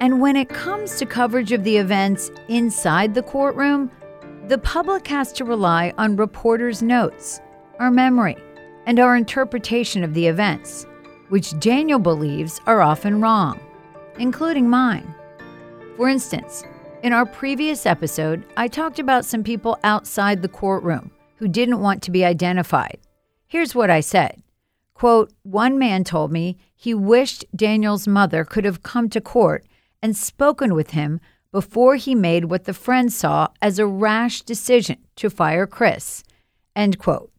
And 0.00 0.20
when 0.20 0.36
it 0.36 0.48
comes 0.48 0.98
to 0.98 1.06
coverage 1.06 1.52
of 1.52 1.64
the 1.64 1.76
events 1.76 2.30
inside 2.48 3.14
the 3.14 3.22
courtroom, 3.22 3.90
the 4.48 4.58
public 4.58 5.06
has 5.08 5.32
to 5.34 5.44
rely 5.44 5.94
on 5.96 6.16
reporters' 6.16 6.82
notes, 6.82 7.40
our 7.78 7.90
memory, 7.90 8.36
and 8.86 8.98
our 8.98 9.16
interpretation 9.16 10.04
of 10.04 10.12
the 10.12 10.26
events, 10.26 10.86
which 11.28 11.58
Daniel 11.58 11.98
believes 11.98 12.60
are 12.66 12.82
often 12.82 13.20
wrong 13.20 13.58
including 14.18 14.68
mine. 14.68 15.14
For 15.96 16.08
instance, 16.08 16.64
in 17.02 17.12
our 17.12 17.26
previous 17.26 17.86
episode, 17.86 18.44
I 18.56 18.68
talked 18.68 18.98
about 18.98 19.24
some 19.24 19.44
people 19.44 19.78
outside 19.84 20.42
the 20.42 20.48
courtroom 20.48 21.10
who 21.36 21.48
didn't 21.48 21.80
want 21.80 22.02
to 22.02 22.10
be 22.10 22.24
identified. 22.24 22.98
Here's 23.46 23.74
what 23.74 23.90
I 23.90 24.00
said. 24.00 24.42
Quote, 24.94 25.32
one 25.42 25.78
man 25.78 26.04
told 26.04 26.32
me 26.32 26.56
he 26.74 26.94
wished 26.94 27.44
Daniel's 27.54 28.08
mother 28.08 28.44
could 28.44 28.64
have 28.64 28.82
come 28.82 29.08
to 29.10 29.20
court 29.20 29.66
and 30.02 30.16
spoken 30.16 30.74
with 30.74 30.90
him 30.90 31.20
before 31.50 31.96
he 31.96 32.14
made 32.14 32.46
what 32.46 32.64
the 32.64 32.74
friends 32.74 33.14
saw 33.14 33.48
as 33.62 33.78
a 33.78 33.86
rash 33.86 34.42
decision 34.42 34.98
to 35.16 35.30
fire 35.30 35.66
Chris. 35.66 36.24
End 36.74 36.98
quote. 36.98 37.30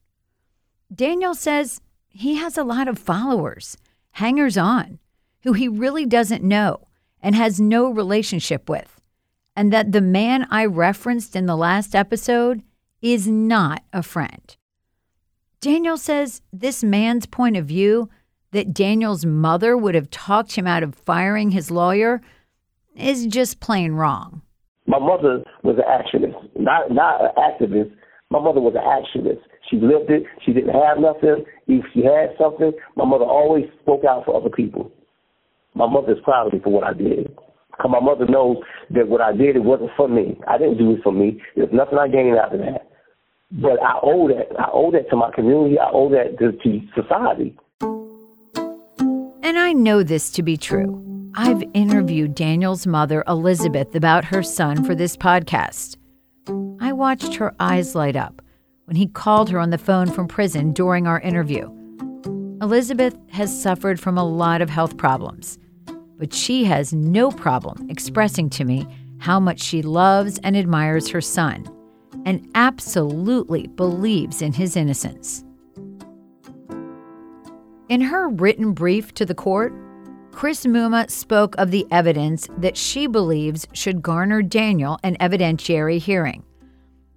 Daniel 0.93 1.33
says 1.33 1.81
he 2.07 2.35
has 2.35 2.57
a 2.57 2.63
lot 2.63 2.87
of 2.87 2.99
followers, 2.99 3.77
hangers 4.11 4.57
on, 4.57 4.99
who 5.45 5.53
he 5.53 5.67
really 5.67 6.05
doesn't 6.05 6.43
know 6.43 6.87
and 7.21 7.35
has 7.35 7.59
no 7.61 7.89
relationship 7.89 8.67
with, 8.67 8.99
and 9.55 9.71
that 9.71 9.91
the 9.91 10.01
man 10.01 10.47
I 10.49 10.65
referenced 10.65 11.35
in 11.35 11.45
the 11.45 11.55
last 11.55 11.95
episode 11.95 12.63
is 13.01 13.27
not 13.27 13.83
a 13.93 14.03
friend. 14.03 14.57
Daniel 15.61 15.97
says 15.97 16.41
this 16.51 16.83
man's 16.83 17.27
point 17.27 17.55
of 17.57 17.65
view 17.65 18.09
that 18.51 18.73
Daniel's 18.73 19.25
mother 19.25 19.77
would 19.77 19.95
have 19.95 20.09
talked 20.09 20.53
him 20.55 20.65
out 20.65 20.83
of 20.83 20.95
firing 20.95 21.51
his 21.51 21.69
lawyer 21.69 22.21
is 22.95 23.27
just 23.27 23.59
plain 23.59 23.93
wrong. 23.93 24.41
My 24.87 24.99
mother 24.99 25.43
was 25.63 25.77
an 25.77 25.83
activist, 25.83 26.35
not 26.55 26.91
not 26.91 27.21
an 27.21 27.31
activist. 27.37 27.91
My 28.31 28.39
mother 28.39 28.61
was 28.61 28.73
an 28.75 28.81
activist. 28.81 29.41
She 29.69 29.77
lived 29.77 30.09
it. 30.09 30.23
She 30.43 30.53
didn't 30.53 30.73
have 30.73 30.99
nothing. 30.99 31.45
If 31.67 31.85
she 31.93 32.03
had 32.03 32.29
something, 32.39 32.71
my 32.95 33.05
mother 33.05 33.25
always 33.25 33.65
spoke 33.81 34.05
out 34.05 34.25
for 34.25 34.35
other 34.35 34.49
people. 34.49 34.91
My 35.75 35.87
mother 35.87 36.13
is 36.13 36.19
proud 36.23 36.47
of 36.47 36.53
me 36.53 36.59
for 36.63 36.71
what 36.71 36.83
I 36.83 36.93
did. 36.93 37.35
Because 37.71 37.91
my 37.91 37.99
mother 37.99 38.25
knows 38.25 38.57
that 38.91 39.07
what 39.07 39.21
I 39.21 39.33
did, 39.33 39.57
it 39.57 39.63
wasn't 39.63 39.91
for 39.97 40.07
me. 40.07 40.39
I 40.47 40.57
didn't 40.57 40.77
do 40.77 40.93
it 40.93 41.03
for 41.03 41.11
me. 41.11 41.41
There's 41.55 41.73
nothing 41.73 41.97
I 41.97 42.07
gained 42.07 42.37
out 42.37 42.53
of 42.53 42.59
that. 42.61 42.89
But 43.51 43.81
I 43.83 43.99
owe 44.01 44.27
that. 44.29 44.57
I 44.57 44.69
owe 44.71 44.91
that 44.91 45.09
to 45.09 45.15
my 45.15 45.31
community. 45.31 45.77
I 45.77 45.89
owe 45.91 46.09
that 46.09 46.39
to, 46.39 46.51
to 46.53 46.81
society. 46.95 47.57
And 49.43 49.59
I 49.59 49.73
know 49.73 50.01
this 50.01 50.31
to 50.31 50.43
be 50.43 50.57
true. 50.57 51.01
I've 51.35 51.63
interviewed 51.73 52.33
Daniel's 52.33 52.87
mother, 52.87 53.23
Elizabeth, 53.27 53.93
about 53.93 54.25
her 54.25 54.41
son 54.41 54.83
for 54.85 54.95
this 54.95 55.17
podcast. 55.17 55.97
I 56.79 56.93
watched 56.93 57.35
her 57.35 57.53
eyes 57.59 57.93
light 57.93 58.15
up 58.15 58.41
when 58.85 58.95
he 58.95 59.07
called 59.07 59.49
her 59.49 59.59
on 59.59 59.69
the 59.69 59.77
phone 59.77 60.09
from 60.09 60.27
prison 60.27 60.71
during 60.71 61.07
our 61.07 61.19
interview. 61.19 61.69
Elizabeth 62.61 63.17
has 63.31 63.61
suffered 63.61 63.99
from 63.99 64.17
a 64.17 64.23
lot 64.23 64.61
of 64.61 64.69
health 64.69 64.95
problems, 64.95 65.57
but 66.17 66.33
she 66.33 66.63
has 66.63 66.93
no 66.93 67.31
problem 67.31 67.89
expressing 67.89 68.49
to 68.49 68.63
me 68.63 68.87
how 69.19 69.39
much 69.39 69.61
she 69.61 69.81
loves 69.81 70.39
and 70.43 70.55
admires 70.55 71.09
her 71.09 71.21
son 71.21 71.65
and 72.25 72.49
absolutely 72.55 73.67
believes 73.67 74.41
in 74.41 74.53
his 74.53 74.75
innocence. 74.75 75.43
In 77.87 78.01
her 78.01 78.29
written 78.29 78.73
brief 78.73 79.13
to 79.13 79.25
the 79.25 79.35
court, 79.35 79.73
Chris 80.31 80.65
Mumma 80.65 81.09
spoke 81.09 81.55
of 81.57 81.71
the 81.71 81.85
evidence 81.91 82.49
that 82.57 82.75
she 82.75 83.07
believes 83.07 83.67
should 83.73 84.01
garner 84.01 84.41
Daniel 84.41 84.99
an 85.03 85.15
evidentiary 85.17 85.99
hearing. 85.99 86.43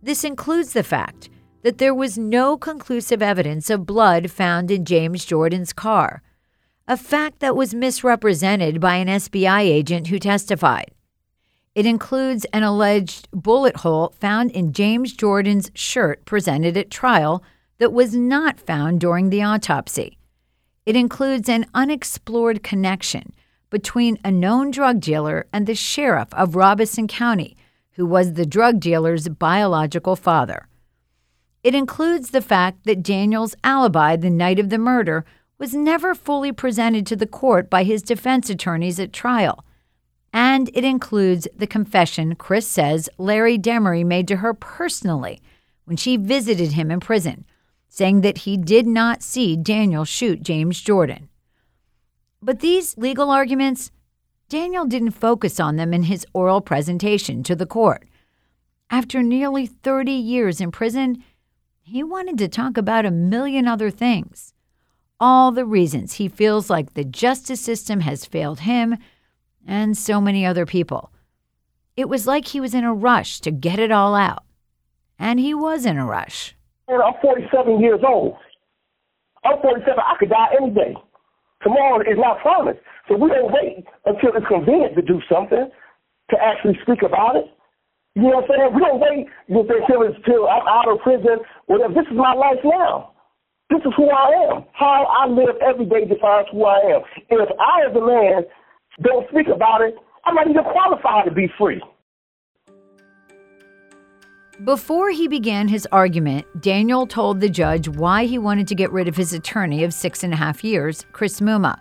This 0.03 0.25
includes 0.25 0.73
the 0.73 0.85
fact 0.85 1.29
that 1.63 1.79
there 1.79 1.95
was 1.95 2.17
no 2.17 2.57
conclusive 2.57 3.21
evidence 3.21 3.71
of 3.71 3.87
blood 3.87 4.31
found 4.31 4.71
in 4.71 4.85
James 4.85 5.25
Jordan's 5.25 5.73
car, 5.73 6.23
a 6.89 6.97
fact 6.97 7.41
that 7.41 7.55
was 7.55 7.75
misrepresented 7.75 8.81
by 8.81 8.97
an 8.97 9.09
SBI 9.09 9.61
agent 9.61 10.07
who 10.07 10.19
testified. 10.19 10.91
It 11.75 11.85
includes 11.85 12.47
an 12.47 12.63
alleged 12.63 13.29
bullet 13.31 13.77
hole 13.77 14.15
found 14.19 14.51
in 14.53 14.73
James 14.73 15.13
Jordan's 15.13 15.71
shirt 15.75 16.25
presented 16.25 16.79
at 16.79 16.91
trial 16.91 17.45
that 17.77 17.93
was 17.93 18.17
not 18.17 18.59
found 18.59 19.01
during 19.01 19.29
the 19.29 19.43
autopsy. 19.43 20.19
It 20.87 20.97
includes 20.97 21.49
an 21.51 21.67
unexplored 21.75 22.63
connection 22.63 23.35
between 23.69 24.19
a 24.25 24.31
known 24.31 24.71
drug 24.71 25.01
dealer 25.01 25.47
and 25.53 25.67
the 25.67 25.75
sheriff 25.75 26.29
of 26.33 26.57
Robeson 26.57 27.07
County, 27.07 27.55
who 27.93 28.07
was 28.07 28.33
the 28.33 28.47
drug 28.47 28.81
dealer's 28.81 29.29
biological 29.29 30.17
father. 30.17 30.69
It 31.63 31.75
includes 31.75 32.31
the 32.31 32.41
fact 32.41 32.85
that 32.85 33.03
Daniel's 33.03 33.55
alibi 33.63 34.17
the 34.17 34.31
night 34.31 34.59
of 34.59 34.71
the 34.71 34.79
murder 34.79 35.27
was 35.59 35.75
never 35.75 36.15
fully 36.15 36.53
presented 36.53 37.07
to 37.07 37.17
the 37.17 37.27
court 37.27 37.69
by 37.69 37.83
his 37.83 38.03
defense 38.03 38.49
attorneys 38.49 39.01
at 39.01 39.13
trial. 39.13 39.65
And 40.33 40.71
it 40.75 40.85
includes 40.85 41.49
the 41.57 41.67
confession 41.67 42.37
Chris 42.37 42.67
says 42.67 43.09
Larry 43.19 43.59
Demery 43.59 44.05
made 44.05 44.29
to 44.29 44.37
her 44.37 44.55
personally 44.55 45.41
when 45.85 45.97
she 45.97 46.17
visited 46.17 46.73
him 46.73 46.91
in 46.91 47.01
prison, 47.01 47.45
saying 47.89 48.21
that 48.21 48.39
he 48.39 48.57
did 48.57 48.87
not 48.87 49.23
see 49.23 49.57
Daniel 49.57 50.05
shoot 50.05 50.43
James 50.43 50.81
Jordan. 50.81 51.29
But 52.41 52.61
these 52.61 52.97
legal 52.97 53.31
arguments, 53.31 53.91
Daniel 54.49 54.85
didn't 54.85 55.13
focus 55.13 55.59
on 55.59 55.77
them 55.77 55.93
in 55.93 56.05
his 56.05 56.27
oral 56.33 56.61
presentation 56.61 57.43
to 57.43 57.57
the 57.57 57.67
court. 57.67 58.07
After 58.91 59.23
nearly 59.23 59.67
30 59.67 60.13
years 60.13 60.61
in 60.61 60.71
prison, 60.71 61.25
he 61.83 62.03
wanted 62.03 62.39
to 62.39 62.49
talk 62.49 62.77
about 62.77 63.07
a 63.07 63.11
million 63.11 63.67
other 63.67 63.91
things. 63.91 64.55
All 65.21 65.51
the 65.51 65.65
reasons 65.65 66.15
he 66.15 66.29
feels 66.29 66.71
like 66.71 66.95
the 66.95 67.05
justice 67.05 67.61
system 67.61 68.01
has 68.01 68.25
failed 68.25 68.61
him 68.61 68.97
and 69.67 69.99
so 69.99 70.21
many 70.21 70.47
other 70.47 70.65
people. 70.65 71.13
It 71.97 72.09
was 72.09 72.27
like 72.27 72.47
he 72.47 72.61
was 72.61 72.73
in 72.73 72.85
a 72.85 72.95
rush 72.95 73.41
to 73.41 73.51
get 73.51 73.81
it 73.81 73.91
all 73.91 74.15
out. 74.15 74.45
And 75.19 75.41
he 75.41 75.55
was 75.55 75.85
in 75.85 75.99
a 75.99 76.07
rush. 76.07 76.55
I'm 76.89 77.15
47 77.21 77.81
years 77.81 78.01
old. 78.07 78.37
I'm 79.45 79.61
47. 79.61 79.99
I 79.99 80.15
could 80.19 80.31
die 80.31 80.55
any 80.61 80.71
day. 80.71 80.95
Tomorrow 81.63 82.01
is 82.03 82.17
not 82.17 82.39
promised. 82.39 82.79
So 83.09 83.17
we 83.17 83.29
don't 83.29 83.53
wait 83.53 83.85
until 84.07 84.31
it's 84.37 84.47
convenient 84.47 84.95
to 84.95 85.03
do 85.03 85.21
something, 85.29 85.69
to 86.31 86.37
actually 86.41 86.79
speak 86.83 87.03
about 87.03 87.35
it. 87.35 87.51
You 88.15 88.23
know 88.23 88.41
what 88.41 88.45
I'm 88.45 88.51
saying? 88.51 88.75
We 88.75 88.81
don't 88.81 89.01
wait 89.01 89.27
until, 89.49 90.03
until 90.03 90.49
I'm 90.49 90.69
out 90.69 90.87
of 90.89 91.01
prison, 91.01 91.39
whatever. 91.67 91.95
This 91.95 92.07
is 92.07 92.17
my 92.17 92.35
life 92.35 92.63
now. 92.63 93.15
This 93.71 93.81
is 93.85 93.93
who 93.97 94.09
I 94.09 94.51
am. 94.51 94.65
How 94.73 95.05
I 95.05 95.29
live 95.29 95.57
every 95.61 95.85
day 95.85 96.07
defines 96.07 96.47
who 96.51 96.65
I 96.65 96.79
am. 96.79 97.03
And 97.31 97.41
if 97.41 97.49
I, 97.61 97.89
as 97.89 97.95
a 97.95 98.01
man, 98.01 98.45
don't 99.03 99.29
speak 99.29 99.49
about 99.55 99.83
it, 99.83 99.95
I'm 100.25 100.35
not 100.35 100.49
even 100.49 100.65
qualified 100.65 101.27
to 101.27 101.31
be 101.31 101.53
free. 101.59 101.83
Before 104.65 105.11
he 105.11 105.29
began 105.29 105.69
his 105.69 105.87
argument, 105.93 106.45
Daniel 106.61 107.07
told 107.07 107.41
the 107.41 107.49
judge 107.49 107.89
why 107.89 108.25
he 108.25 108.39
wanted 108.39 108.67
to 108.69 108.75
get 108.75 108.91
rid 108.91 109.07
of 109.07 109.17
his 109.17 109.33
attorney 109.33 109.85
of 109.85 109.95
six 109.95 110.25
and 110.25 110.33
a 110.33 110.37
half 110.37 110.65
years, 110.65 111.07
Chris 111.13 111.41
Mumma. 111.41 111.79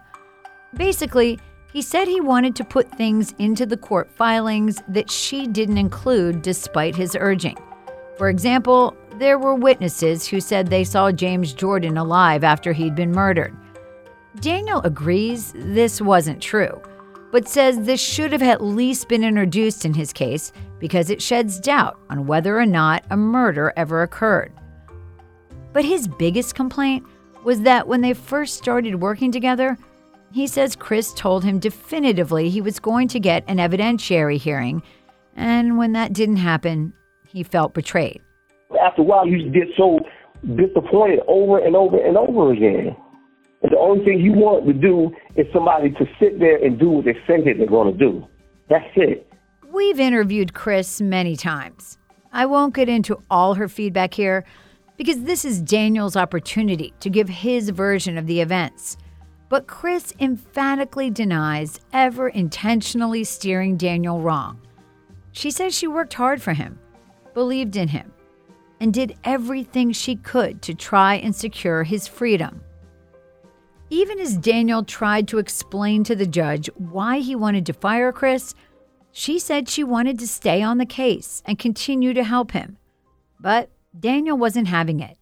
Basically, 0.75 1.39
he 1.73 1.81
said 1.81 2.07
he 2.07 2.21
wanted 2.21 2.55
to 2.57 2.63
put 2.63 2.91
things 2.91 3.33
into 3.39 3.65
the 3.65 3.77
court 3.77 4.11
filings 4.11 4.83
that 4.89 5.09
she 5.09 5.47
didn't 5.47 5.77
include 5.77 6.41
despite 6.43 6.95
his 6.95 7.17
urging. 7.19 7.57
For 8.17 8.29
example, 8.29 8.95
there 9.19 9.39
were 9.39 9.55
witnesses 9.55 10.27
who 10.27 10.39
said 10.39 10.67
they 10.67 10.83
saw 10.83 11.11
James 11.11 11.53
Jordan 11.53 11.97
alive 11.97 12.43
after 12.43 12.73
he'd 12.73 12.95
been 12.95 13.11
murdered. 13.11 13.55
Daniel 14.39 14.81
agrees 14.81 15.53
this 15.55 15.99
wasn't 15.99 16.41
true, 16.41 16.81
but 17.31 17.47
says 17.47 17.79
this 17.79 17.99
should 17.99 18.31
have 18.31 18.43
at 18.43 18.63
least 18.63 19.09
been 19.09 19.23
introduced 19.23 19.85
in 19.85 19.93
his 19.93 20.13
case 20.13 20.51
because 20.79 21.09
it 21.09 21.21
sheds 21.21 21.59
doubt 21.59 21.99
on 22.09 22.27
whether 22.27 22.59
or 22.59 22.65
not 22.65 23.03
a 23.09 23.17
murder 23.17 23.73
ever 23.75 24.03
occurred. 24.03 24.53
But 25.73 25.85
his 25.85 26.07
biggest 26.07 26.55
complaint 26.55 27.05
was 27.43 27.61
that 27.61 27.87
when 27.87 28.01
they 28.01 28.13
first 28.13 28.57
started 28.57 29.01
working 29.01 29.31
together, 29.31 29.77
he 30.31 30.45
says 30.45 30.75
Chris 30.75 31.13
told 31.13 31.43
him 31.43 31.59
definitively 31.59 32.49
he 32.49 32.61
was 32.61 32.79
going 32.79 33.07
to 33.09 33.19
get 33.19 33.43
an 33.47 33.57
evidentiary 33.57 34.37
hearing, 34.37 34.83
and 35.35 35.77
when 35.77 35.93
that 35.93 36.13
didn't 36.13 36.37
happen, 36.37 36.93
he 37.27 37.43
felt 37.43 37.73
betrayed. 37.73 38.21
After 38.81 39.01
a 39.01 39.05
while, 39.05 39.27
you 39.27 39.49
get 39.49 39.67
so 39.77 39.99
disappointed 40.55 41.19
over 41.27 41.59
and 41.59 41.75
over 41.75 41.97
and 41.97 42.17
over 42.17 42.51
again. 42.51 42.95
And 43.61 43.71
the 43.71 43.77
only 43.77 44.05
thing 44.05 44.19
you 44.19 44.33
want 44.33 44.67
to 44.67 44.73
do 44.73 45.11
is 45.35 45.47
somebody 45.53 45.91
to 45.91 46.05
sit 46.19 46.39
there 46.39 46.57
and 46.63 46.77
do 46.79 46.89
what 46.89 47.05
they 47.05 47.13
say 47.25 47.43
that 47.43 47.55
they're 47.57 47.65
going 47.65 47.91
to 47.91 47.97
do. 47.97 48.27
That's 48.69 48.85
it. 48.95 49.31
We've 49.71 49.99
interviewed 49.99 50.53
Chris 50.53 51.01
many 51.01 51.35
times. 51.35 51.97
I 52.31 52.45
won't 52.45 52.75
get 52.75 52.89
into 52.89 53.19
all 53.29 53.55
her 53.55 53.67
feedback 53.67 54.13
here 54.13 54.45
because 54.95 55.23
this 55.23 55.45
is 55.45 55.61
Daniel's 55.61 56.15
opportunity 56.15 56.93
to 56.99 57.09
give 57.09 57.29
his 57.29 57.69
version 57.69 58.17
of 58.17 58.27
the 58.27 58.41
events. 58.41 58.97
But 59.49 59.67
Chris 59.67 60.13
emphatically 60.19 61.09
denies 61.09 61.79
ever 61.93 62.27
intentionally 62.29 63.23
steering 63.23 63.77
Daniel 63.77 64.21
wrong. 64.21 64.61
She 65.31 65.51
says 65.51 65.75
she 65.75 65.87
worked 65.87 66.15
hard 66.15 66.41
for 66.41 66.53
him, 66.53 66.79
believed 67.33 67.75
in 67.75 67.87
him, 67.87 68.11
and 68.79 68.93
did 68.93 69.17
everything 69.23 69.91
she 69.91 70.15
could 70.15 70.61
to 70.61 70.73
try 70.73 71.15
and 71.15 71.35
secure 71.35 71.83
his 71.83 72.07
freedom. 72.07 72.61
Even 73.89 74.19
as 74.19 74.37
Daniel 74.37 74.83
tried 74.83 75.27
to 75.29 75.37
explain 75.37 76.03
to 76.03 76.15
the 76.15 76.27
judge 76.27 76.69
why 76.75 77.19
he 77.19 77.35
wanted 77.35 77.65
to 77.65 77.73
fire 77.73 78.11
Chris, 78.11 78.53
she 79.11 79.39
said 79.39 79.69
she 79.69 79.83
wanted 79.83 80.19
to 80.19 80.27
stay 80.27 80.61
on 80.61 80.77
the 80.77 80.85
case 80.85 81.41
and 81.45 81.57
continue 81.57 82.13
to 82.13 82.23
help 82.23 82.51
him. 82.51 82.77
But 83.39 83.69
Daniel 83.97 84.37
wasn't 84.37 84.67
having 84.67 84.99
it. 84.99 85.17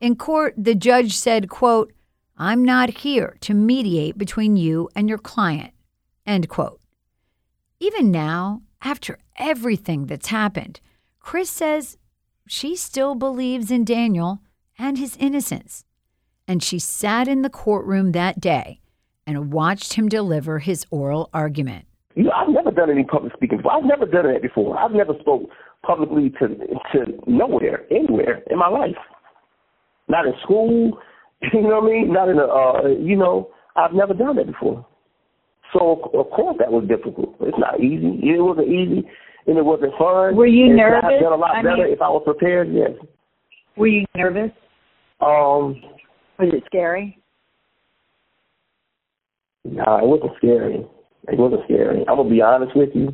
In 0.00 0.16
court, 0.16 0.54
the 0.56 0.74
judge 0.74 1.14
said, 1.14 1.50
quote, 1.50 1.92
I'm 2.38 2.64
not 2.64 2.88
here 2.88 3.36
to 3.42 3.52
mediate 3.52 4.16
between 4.16 4.56
you 4.56 4.88
and 4.96 5.08
your 5.08 5.18
client. 5.18 5.74
End 6.26 6.48
quote. 6.48 6.80
Even 7.78 8.10
now, 8.10 8.62
after 8.82 9.18
everything 9.36 10.06
that's 10.06 10.28
happened, 10.28 10.80
Chris 11.18 11.50
says 11.50 11.98
she 12.46 12.76
still 12.76 13.14
believes 13.14 13.70
in 13.70 13.84
Daniel 13.84 14.40
and 14.78 14.98
his 14.98 15.16
innocence. 15.16 15.84
And 16.48 16.62
she 16.62 16.78
sat 16.78 17.28
in 17.28 17.42
the 17.42 17.50
courtroom 17.50 18.12
that 18.12 18.40
day 18.40 18.80
and 19.26 19.52
watched 19.52 19.92
him 19.92 20.08
deliver 20.08 20.58
his 20.58 20.84
oral 20.90 21.30
argument. 21.32 21.86
You 22.14 22.24
know, 22.24 22.32
I've 22.32 22.48
never 22.48 22.70
done 22.70 22.90
any 22.90 23.04
public 23.04 23.32
speaking 23.34 23.58
before. 23.58 23.72
I've 23.72 23.84
never 23.84 24.04
done 24.04 24.32
that 24.32 24.42
before. 24.42 24.76
I've 24.76 24.90
never 24.90 25.14
spoke 25.20 25.48
publicly 25.86 26.30
to 26.40 26.48
to 26.92 27.20
nowhere, 27.26 27.86
anywhere 27.90 28.42
in 28.50 28.58
my 28.58 28.68
life. 28.68 28.96
Not 30.08 30.26
in 30.26 30.34
school, 30.42 30.98
you 31.52 31.62
know 31.62 31.80
what 31.80 31.84
I 31.84 31.86
mean? 31.86 32.12
Not 32.12 32.28
in 32.28 32.38
a, 32.38 32.44
uh, 32.44 32.88
you 33.00 33.16
know, 33.16 33.50
I've 33.76 33.92
never 33.92 34.12
done 34.12 34.36
that 34.36 34.46
before. 34.46 34.84
So 35.72 36.10
of 36.14 36.30
course 36.30 36.56
that 36.58 36.72
was 36.72 36.88
difficult. 36.88 37.36
It's 37.40 37.58
not 37.58 37.80
easy. 37.80 38.18
It 38.22 38.42
wasn't 38.42 38.68
easy, 38.68 39.08
and 39.50 39.58
it 39.58 39.64
wasn't 39.64 39.92
fun. 39.98 40.36
Were 40.36 40.46
you 40.46 40.74
nervous? 40.74 41.02
I've 41.04 41.20
done 41.20 41.32
a 41.32 41.36
lot 41.36 41.56
I 41.56 41.62
better 41.62 41.84
mean- 41.84 41.92
if 41.92 42.00
I 42.00 42.08
was 42.08 42.22
prepared. 42.24 42.72
Yes. 42.72 42.92
Were 43.76 43.88
you 43.88 44.06
nervous? 44.14 44.50
Um. 45.20 45.82
Was 46.38 46.48
it 46.54 46.62
scary? 46.66 47.18
Nah, 49.64 49.98
it 49.98 50.06
wasn't 50.06 50.32
scary. 50.38 50.86
It 51.28 51.38
wasn't 51.38 51.62
scary. 51.64 52.04
I'm 52.08 52.16
gonna 52.16 52.30
be 52.30 52.40
honest 52.40 52.74
with 52.74 52.90
you. 52.94 53.12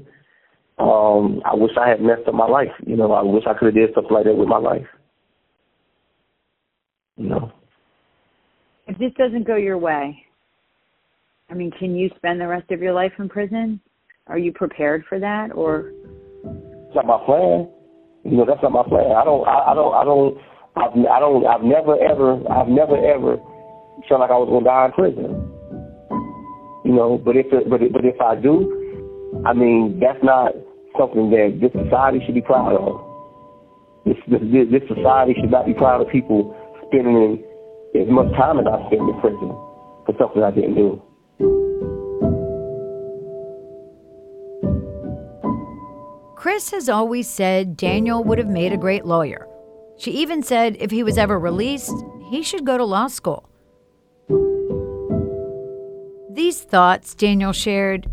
Um, 0.79 1.41
I 1.45 1.55
wish 1.55 1.73
I 1.81 1.89
had 1.89 2.01
messed 2.01 2.29
up 2.29 2.35
my 2.35 2.47
life. 2.47 2.71
You 2.87 2.97
know, 2.97 3.11
I 3.13 3.23
wish 3.23 3.45
I 3.47 3.55
could 3.55 3.67
have 3.67 3.75
did 3.75 3.91
stuff 3.93 4.05
like 4.11 4.25
that 4.25 4.37
with 4.37 4.47
my 4.47 4.59
life. 4.59 4.87
You 7.17 7.31
know. 7.31 7.53
If 8.87 8.99
this 8.99 9.13
doesn't 9.19 9.47
go 9.47 9.57
your 9.57 9.79
way, 9.79 10.23
I 11.51 11.55
mean, 11.55 11.73
can 11.73 11.97
you 11.97 12.11
spend 12.17 12.41
the 12.41 12.47
rest 12.47 12.71
of 12.71 12.81
your 12.81 12.93
life 12.93 13.13
in 13.19 13.29
prison? 13.29 13.81
Are 14.29 14.39
you 14.39 14.53
prepared 14.53 15.05
for 15.09 15.19
that, 15.19 15.53
or 15.53 15.93
not 16.97 17.07
my 17.07 17.21
plan. 17.25 17.69
You 18.25 18.43
know, 18.43 18.45
that's 18.49 18.63
not 18.63 18.73
my 18.73 18.83
plan. 18.83 19.13
I 19.15 19.23
don't. 19.25 19.47
I, 19.47 19.71
I 19.71 19.75
don't. 19.75 19.95
I 19.95 20.03
don't. 20.05 20.33
I've, 20.77 20.93
I 20.97 21.19
don't. 21.21 21.47
I've 21.47 21.63
never 21.63 21.95
ever. 22.01 22.41
I've 22.51 22.69
never 22.69 22.97
ever 22.97 23.37
felt 24.09 24.21
like 24.21 24.33
I 24.33 24.39
was 24.41 24.49
gonna 24.51 24.65
die 24.65 24.87
in 24.89 24.93
prison. 24.97 25.29
You 26.85 26.93
know, 26.97 27.21
but 27.23 27.37
if 27.37 27.47
but 27.53 27.81
but 27.93 28.05
if 28.05 28.19
I 28.21 28.35
do, 28.35 28.67
I 29.47 29.53
mean, 29.53 30.01
that's 30.01 30.23
not 30.25 30.53
something 30.99 31.31
that 31.31 31.61
this 31.61 31.73
society 31.77 32.21
should 32.25 32.35
be 32.35 32.43
proud 32.43 32.75
of. 32.75 32.99
This 34.05 34.17
this 34.27 34.43
this 34.73 34.85
society 34.89 35.35
should 35.39 35.51
not 35.51 35.67
be 35.67 35.75
proud 35.75 36.01
of 36.01 36.09
people 36.11 36.57
spending 36.89 37.45
as 37.95 38.09
much 38.09 38.31
time 38.37 38.59
as 38.59 38.67
I 38.67 38.79
spent 38.89 39.03
in 39.07 39.21
prison 39.21 39.51
for 40.07 40.15
something 40.19 40.43
I 40.43 40.51
didn't 40.51 40.75
do. 40.75 41.03
Chris 46.47 46.71
has 46.71 46.89
always 46.89 47.29
said 47.29 47.77
Daniel 47.77 48.23
would 48.23 48.39
have 48.39 48.47
made 48.47 48.73
a 48.73 48.77
great 48.77 49.05
lawyer. 49.05 49.49
She 49.99 50.13
even 50.13 50.45
said 50.45 50.77
if 50.79 50.93
he 50.93 51.03
was 51.03 51.19
ever 51.19 51.41
released, 51.41 51.93
he 52.31 52.41
should 52.45 52.65
go 52.65 52.79
to 52.79 52.85
law 52.85 53.09
school. 53.09 53.51
These 56.31 56.61
thoughts 56.63 57.17
Daniel 57.17 57.53
shared, 57.53 58.09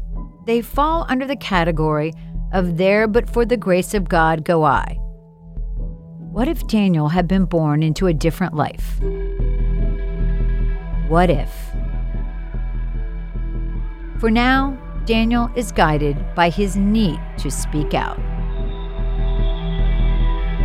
they 0.48 0.62
fall 0.64 1.06
under 1.10 1.28
the 1.28 1.36
category 1.36 2.12
of 2.52 2.78
there 2.78 3.08
but 3.08 3.30
for 3.30 3.46
the 3.46 3.56
grace 3.56 3.94
of 3.94 4.10
God 4.10 4.44
go 4.44 4.64
I. 4.64 4.98
What 6.32 6.48
if 6.48 6.66
Daniel 6.66 7.10
had 7.10 7.28
been 7.28 7.46
born 7.46 7.84
into 7.84 8.08
a 8.08 8.16
different 8.16 8.56
life? 8.56 9.00
What 11.08 11.30
if? 11.30 11.54
For 14.18 14.32
now, 14.32 14.83
Daniel 15.06 15.50
is 15.56 15.72
guided 15.72 16.18
by 16.36 16.50
his 16.50 16.76
need 16.78 17.20
to 17.38 17.52
speak 17.52 17.94
out. 17.94 18.18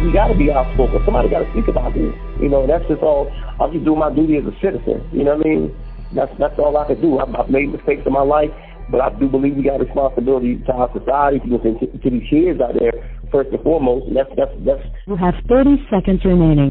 we 0.04 0.12
got 0.12 0.28
to 0.28 0.34
be 0.38 0.50
outspoken. 0.50 1.02
Somebody 1.04 1.28
got 1.28 1.40
to 1.40 1.50
speak 1.50 1.66
about 1.66 1.92
this. 1.94 2.14
You 2.40 2.48
know, 2.48 2.66
that's 2.66 2.86
just 2.86 3.02
all. 3.02 3.30
I'm 3.60 3.72
just 3.72 3.84
doing 3.84 3.98
my 3.98 4.14
duty 4.14 4.36
as 4.38 4.44
a 4.46 4.54
citizen. 4.62 5.02
You 5.12 5.24
know 5.24 5.36
what 5.36 5.46
I 5.46 5.48
mean? 5.50 5.76
That's 6.14 6.30
that's 6.38 6.54
all 6.58 6.76
I 6.76 6.86
can 6.86 7.00
do. 7.02 7.18
I've, 7.18 7.34
I've 7.34 7.50
made 7.50 7.72
mistakes 7.72 8.02
in 8.06 8.12
my 8.12 8.22
life, 8.22 8.50
but 8.90 9.00
I 9.00 9.10
do 9.18 9.28
believe 9.28 9.56
we 9.56 9.64
got 9.64 9.80
a 9.80 9.84
responsibility 9.84 10.62
to 10.66 10.72
our 10.72 10.88
society, 10.96 11.40
to, 11.40 11.58
to, 11.58 11.98
to 11.98 12.10
these 12.10 12.22
kids 12.30 12.60
out 12.62 12.78
there 12.78 12.94
first 13.32 13.50
and 13.50 13.60
foremost. 13.66 14.06
And 14.06 14.16
that's 14.16 14.30
that's 14.38 14.54
that's 14.64 14.86
You 15.06 15.16
have 15.16 15.34
30 15.48 15.82
seconds 15.90 16.24
remaining. 16.24 16.70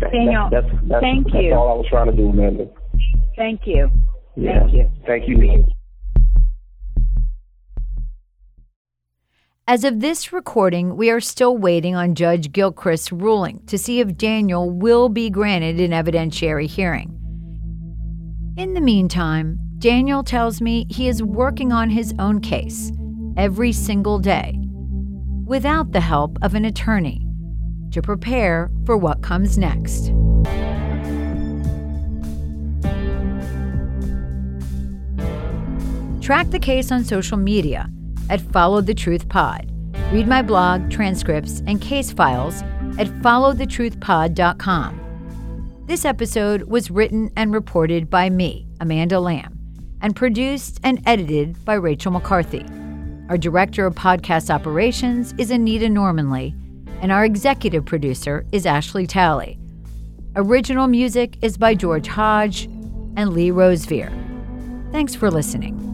that, 0.00 0.10
Daniel, 0.10 0.48
that's, 0.50 0.66
that's, 0.66 0.88
that's, 0.88 1.04
thank 1.04 1.24
that's 1.30 1.44
you. 1.44 1.52
all 1.52 1.68
I 1.68 1.76
was 1.76 1.86
trying 1.92 2.08
to 2.10 2.16
do, 2.16 2.30
Amanda. 2.32 2.64
thank 3.36 3.60
you. 3.66 3.90
Yeah. 4.36 4.64
Thank 4.64 4.72
you. 4.72 4.90
Thank 5.06 5.28
you. 5.28 5.64
As 9.66 9.82
of 9.82 10.00
this 10.00 10.30
recording, 10.30 10.94
we 10.94 11.08
are 11.08 11.22
still 11.22 11.56
waiting 11.56 11.96
on 11.96 12.14
Judge 12.14 12.52
Gilchrist's 12.52 13.10
ruling 13.10 13.62
to 13.66 13.78
see 13.78 13.98
if 13.98 14.18
Daniel 14.18 14.68
will 14.70 15.08
be 15.08 15.30
granted 15.30 15.80
an 15.80 15.92
evidentiary 15.92 16.66
hearing. 16.66 17.18
In 18.58 18.74
the 18.74 18.82
meantime, 18.82 19.58
Daniel 19.78 20.22
tells 20.22 20.60
me 20.60 20.86
he 20.90 21.08
is 21.08 21.22
working 21.22 21.72
on 21.72 21.88
his 21.88 22.14
own 22.18 22.42
case 22.42 22.92
every 23.38 23.72
single 23.72 24.18
day 24.18 24.54
without 25.46 25.92
the 25.92 26.00
help 26.00 26.36
of 26.42 26.54
an 26.54 26.66
attorney 26.66 27.26
to 27.90 28.02
prepare 28.02 28.70
for 28.84 28.98
what 28.98 29.22
comes 29.22 29.56
next. 29.56 30.08
Track 36.22 36.50
the 36.50 36.60
case 36.60 36.92
on 36.92 37.02
social 37.02 37.38
media 37.38 37.88
at 38.30 38.40
Follow 38.40 38.80
the 38.80 38.94
Truth 38.94 39.28
Pod. 39.28 39.70
Read 40.12 40.26
my 40.28 40.42
blog, 40.42 40.90
transcripts, 40.90 41.62
and 41.66 41.80
case 41.80 42.12
files 42.12 42.62
at 42.98 43.08
followthetruthpod.com. 43.22 45.00
This 45.86 46.04
episode 46.04 46.62
was 46.62 46.90
written 46.90 47.30
and 47.36 47.52
reported 47.52 48.08
by 48.08 48.30
me, 48.30 48.66
Amanda 48.80 49.20
Lamb, 49.20 49.58
and 50.00 50.16
produced 50.16 50.80
and 50.82 51.02
edited 51.06 51.62
by 51.64 51.74
Rachel 51.74 52.12
McCarthy. 52.12 52.64
Our 53.28 53.38
director 53.38 53.86
of 53.86 53.94
podcast 53.94 54.50
operations 54.50 55.34
is 55.38 55.50
Anita 55.50 55.86
Normanley, 55.86 56.54
and 57.02 57.10
our 57.12 57.24
executive 57.24 57.84
producer 57.84 58.46
is 58.52 58.66
Ashley 58.66 59.06
Talley. 59.06 59.58
Original 60.36 60.88
music 60.88 61.36
is 61.42 61.56
by 61.56 61.74
George 61.74 62.06
Hodge 62.06 62.64
and 63.16 63.32
Lee 63.32 63.50
Rosevere. 63.50 64.12
Thanks 64.90 65.14
for 65.14 65.30
listening. 65.30 65.93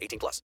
18 0.00 0.18
plus. 0.18 0.38